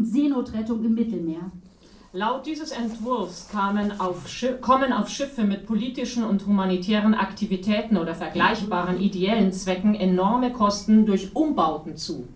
[0.05, 1.51] Seenotrettung im Mittelmeer.
[2.15, 3.47] Laut dieses Entwurfs
[3.97, 4.29] auf
[4.61, 11.35] kommen auf Schiffe mit politischen und humanitären Aktivitäten oder vergleichbaren ideellen Zwecken enorme Kosten durch
[11.35, 12.27] Umbauten zu.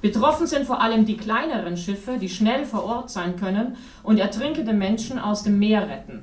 [0.00, 4.74] Betroffen sind vor allem die kleineren Schiffe, die schnell vor Ort sein können und ertrinkende
[4.74, 6.22] Menschen aus dem Meer retten.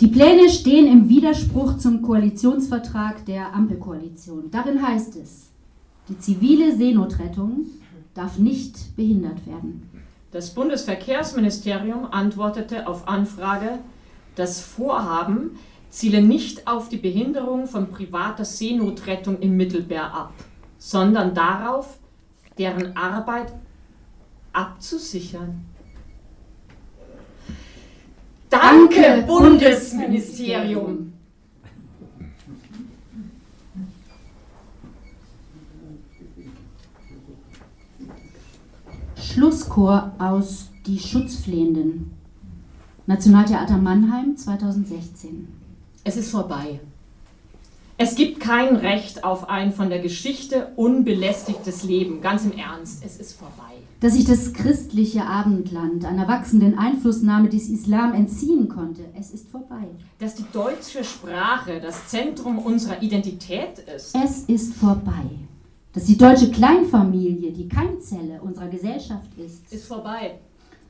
[0.00, 4.50] Die Pläne stehen im Widerspruch zum Koalitionsvertrag der Ampelkoalition.
[4.50, 5.50] Darin heißt es,
[6.08, 7.66] die zivile Seenotrettung
[8.14, 9.97] darf nicht behindert werden.
[10.30, 13.78] Das Bundesverkehrsministerium antwortete auf Anfrage,
[14.34, 15.58] das Vorhaben
[15.88, 20.34] ziele nicht auf die Behinderung von privater Seenotrettung im Mittelmeer ab,
[20.76, 21.98] sondern darauf,
[22.58, 23.52] deren Arbeit
[24.52, 25.64] abzusichern.
[28.50, 31.17] Danke, Danke Bundesministerium!
[39.38, 42.10] Schlusschor aus Die Schutzflehenden.
[43.06, 45.46] Nationaltheater Mannheim 2016.
[46.02, 46.80] Es ist vorbei.
[47.98, 52.20] Es gibt kein Recht auf ein von der Geschichte unbelästigtes Leben.
[52.20, 53.74] Ganz im Ernst, es ist vorbei.
[54.00, 59.86] Dass sich das christliche Abendland einer wachsenden Einflussnahme des Islam entziehen konnte, es ist vorbei.
[60.18, 64.16] Dass die deutsche Sprache das Zentrum unserer Identität ist.
[64.16, 65.30] Es ist vorbei.
[65.98, 69.72] Dass die deutsche Kleinfamilie die Keimzelle unserer Gesellschaft ist.
[69.72, 70.38] Ist vorbei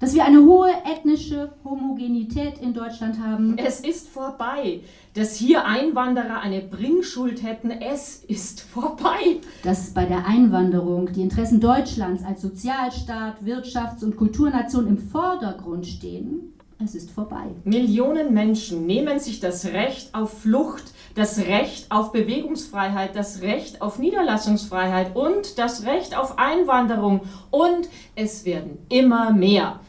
[0.01, 3.59] dass wir eine hohe ethnische Homogenität in Deutschland haben.
[3.59, 4.79] Es ist vorbei.
[5.15, 9.41] Dass hier Einwanderer eine Bringschuld hätten, es ist vorbei.
[9.65, 16.53] Dass bei der Einwanderung die Interessen Deutschlands als Sozialstaat, Wirtschafts- und Kulturnation im Vordergrund stehen,
[16.81, 17.47] es ist vorbei.
[17.65, 20.85] Millionen Menschen nehmen sich das Recht auf Flucht,
[21.19, 27.23] das Recht auf Bewegungsfreiheit, das Recht auf Niederlassungsfreiheit und das Recht auf Einwanderung.
[27.51, 29.81] Und es werden immer mehr.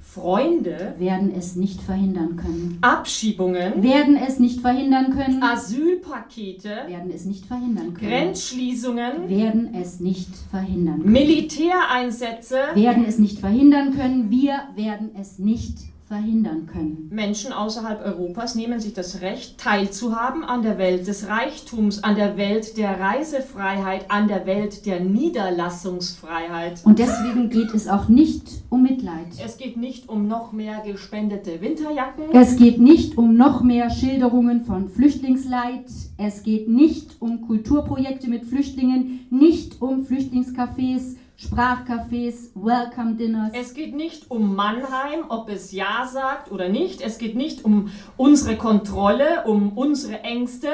[0.00, 2.78] Freunde werden es nicht verhindern können.
[2.80, 5.42] Abschiebungen werden es nicht verhindern können.
[5.42, 8.10] Asylpakete werden es nicht verhindern können.
[8.10, 11.12] Grenzschließungen werden es nicht verhindern können.
[11.12, 14.30] Militäreinsätze werden es nicht verhindern können.
[14.30, 15.76] Wir werden es nicht
[16.08, 17.08] verhindern können.
[17.12, 22.38] Menschen außerhalb Europas nehmen sich das Recht, teilzuhaben an der Welt des Reichtums, an der
[22.38, 26.80] Welt der Reisefreiheit, an der Welt der Niederlassungsfreiheit.
[26.84, 29.26] Und deswegen geht es auch nicht um Mitleid.
[29.44, 32.32] Es geht nicht um noch mehr gespendete Winterjacken.
[32.32, 35.84] Es geht nicht um noch mehr Schilderungen von Flüchtlingsleid.
[36.16, 43.52] Es geht nicht um Kulturprojekte mit Flüchtlingen, nicht um Flüchtlingscafés Sprachcafés, Welcome Dinners.
[43.54, 47.00] Es geht nicht um Mannheim, ob es Ja sagt oder nicht.
[47.00, 50.66] Es geht nicht um unsere Kontrolle, um unsere Ängste.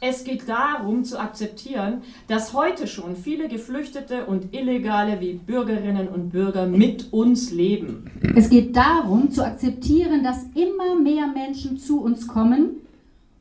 [0.00, 6.30] Es geht darum zu akzeptieren, dass heute schon viele Geflüchtete und Illegale wie Bürgerinnen und
[6.30, 8.10] Bürger mit uns leben.
[8.34, 12.78] Es geht darum zu akzeptieren, dass immer mehr Menschen zu uns kommen,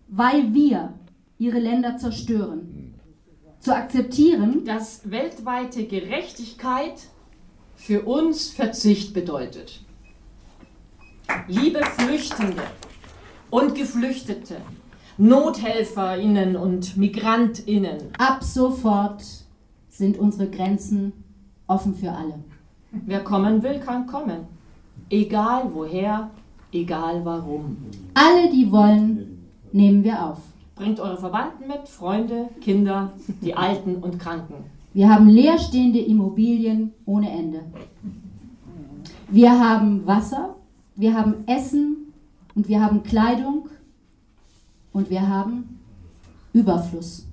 [0.10, 0.94] weil wir
[1.40, 2.77] ihre Länder zerstören
[3.60, 6.94] zu akzeptieren, dass weltweite Gerechtigkeit
[7.76, 9.82] für uns Verzicht bedeutet.
[11.48, 12.64] Liebe Flüchtende
[13.50, 14.58] und Geflüchtete,
[15.18, 18.10] Nothelferinnen und Migrantinnen.
[18.18, 19.24] Ab sofort
[19.90, 21.12] sind unsere Grenzen
[21.68, 22.40] offen für alle.
[22.92, 24.48] Wer kommen will, kann kommen.
[25.10, 26.32] Egal woher,
[26.72, 27.78] egal warum.
[28.14, 30.40] Alle, die wollen, nehmen wir auf.
[30.78, 33.12] Bringt eure Verwandten mit, Freunde, Kinder,
[33.42, 34.66] die Alten und Kranken.
[34.94, 37.64] Wir haben leerstehende Immobilien ohne Ende.
[39.30, 40.56] Wir haben Wasser,
[40.96, 42.14] wir haben Essen
[42.54, 43.70] und wir haben Kleidung
[44.94, 45.80] und wir haben
[46.54, 47.26] Überfluss.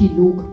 [0.00, 0.44] Epilog.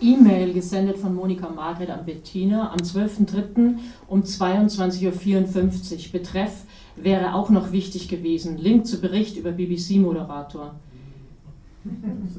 [0.00, 3.74] E-Mail gesendet von Monika Margret an Bettina am 12.03.
[4.08, 6.12] um 22.54 Uhr.
[6.12, 6.64] Betreff
[6.96, 8.56] wäre auch noch wichtig gewesen.
[8.56, 10.74] Link zu Bericht über BBC-Moderator.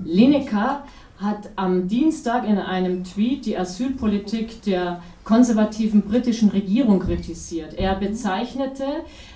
[0.04, 0.86] Lineker
[1.20, 7.76] hat am Dienstag in einem Tweet die Asylpolitik der konservativen britischen Regierung kritisiert.
[7.76, 8.86] Er bezeichnete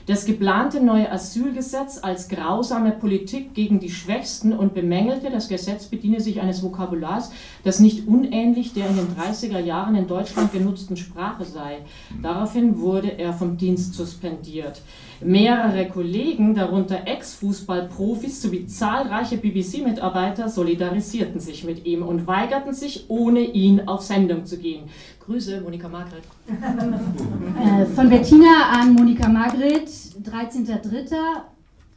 [0.06, 6.20] das geplante neue Asylgesetz als grausame Politik gegen die Schwächsten und bemängelte, das Gesetz bediene
[6.20, 7.32] sich eines Vokabulars,
[7.64, 11.80] das nicht unähnlich der in den 30er Jahren in Deutschland genutzten Sprache sei.
[12.22, 14.82] Daraufhin wurde er vom Dienst suspendiert.
[15.22, 23.40] Mehrere Kollegen, darunter Ex-Fußballprofis sowie zahlreiche BBC-Mitarbeiter, solidarisierten sich mit ihm und weigerten sich, ohne
[23.40, 24.84] ihn auf Sendung zu gehen.
[25.26, 26.24] Grüße, Monika Margret.
[26.48, 31.16] Äh, von Bettina an Monika Margret, 13.03.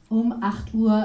[0.09, 0.99] um 8.33 Uhr.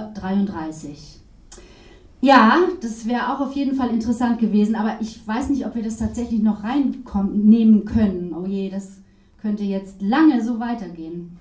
[2.22, 5.84] Ja, das wäre auch auf jeden Fall interessant gewesen, aber ich weiß nicht, ob wir
[5.84, 8.34] das tatsächlich noch reinnehmen können.
[8.34, 9.02] Oh je, das
[9.42, 11.38] könnte jetzt lange so weitergehen.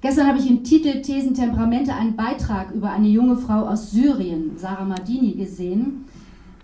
[0.00, 4.52] Gestern habe ich im Titel Thesen Temperamente einen Beitrag über eine junge Frau aus Syrien,
[4.56, 6.04] Sarah Mardini, gesehen.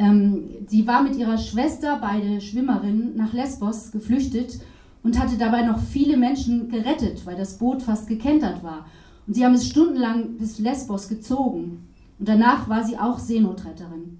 [0.01, 4.61] Ähm, sie war mit ihrer Schwester, beide Schwimmerinnen, nach Lesbos geflüchtet
[5.03, 8.87] und hatte dabei noch viele Menschen gerettet, weil das Boot fast gekentert war.
[9.27, 11.89] Und sie haben es stundenlang bis Lesbos gezogen.
[12.19, 14.19] Und danach war sie auch Seenotretterin.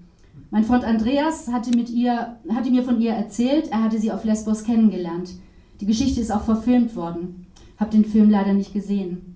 [0.49, 4.25] Mein Freund Andreas hatte, mit ihr, hatte mir von ihr erzählt, er hatte sie auf
[4.25, 5.31] Lesbos kennengelernt.
[5.79, 7.47] Die Geschichte ist auch verfilmt worden.
[7.77, 9.35] Habe den Film leider nicht gesehen.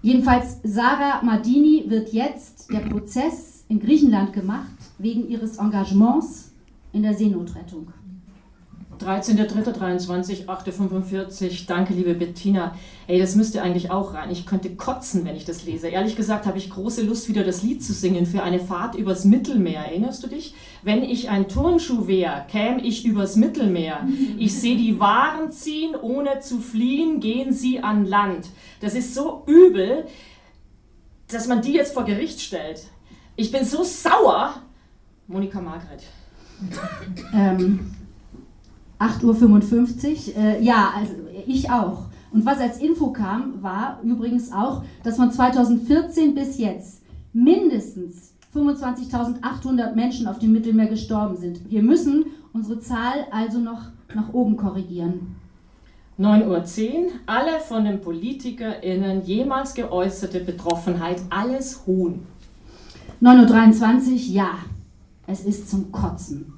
[0.00, 6.52] Jedenfalls, Sarah Mardini wird jetzt der Prozess in Griechenland gemacht wegen ihres Engagements
[6.92, 7.88] in der Seenotrettung.
[9.02, 12.76] 13.03.23, 8.45 Danke, liebe Bettina.
[13.08, 14.30] Ey, das müsste eigentlich auch rein.
[14.30, 15.88] Ich könnte kotzen, wenn ich das lese.
[15.88, 19.24] Ehrlich gesagt habe ich große Lust, wieder das Lied zu singen für eine Fahrt übers
[19.24, 19.80] Mittelmeer.
[19.80, 20.54] Erinnerst du dich?
[20.82, 24.06] Wenn ich ein Turnschuh wäre, käme ich übers Mittelmeer.
[24.38, 28.46] Ich sehe die Waren ziehen, ohne zu fliehen, gehen sie an Land.
[28.80, 30.06] Das ist so übel,
[31.28, 32.84] dass man die jetzt vor Gericht stellt.
[33.34, 34.54] Ich bin so sauer.
[35.26, 36.02] Monika Margret.
[37.34, 37.92] Ähm,
[39.02, 40.36] 8.55 Uhr.
[40.36, 41.12] Äh, ja, also
[41.46, 42.06] ich auch.
[42.32, 49.94] Und was als Info kam, war übrigens auch, dass von 2014 bis jetzt mindestens 25.800
[49.94, 51.70] Menschen auf dem Mittelmeer gestorben sind.
[51.70, 55.36] Wir müssen unsere Zahl also noch nach oben korrigieren.
[56.18, 62.26] 9.10 Uhr, alle von den PolitikerInnen jemals geäußerte Betroffenheit, alles Hohn.
[63.22, 64.50] 9.23 Uhr, ja,
[65.26, 66.51] es ist zum Kotzen.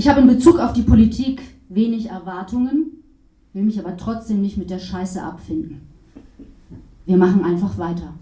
[0.00, 3.02] Ich habe in Bezug auf die Politik wenig Erwartungen,
[3.52, 5.82] will mich aber trotzdem nicht mit der Scheiße abfinden.
[7.04, 8.14] Wir machen einfach weiter.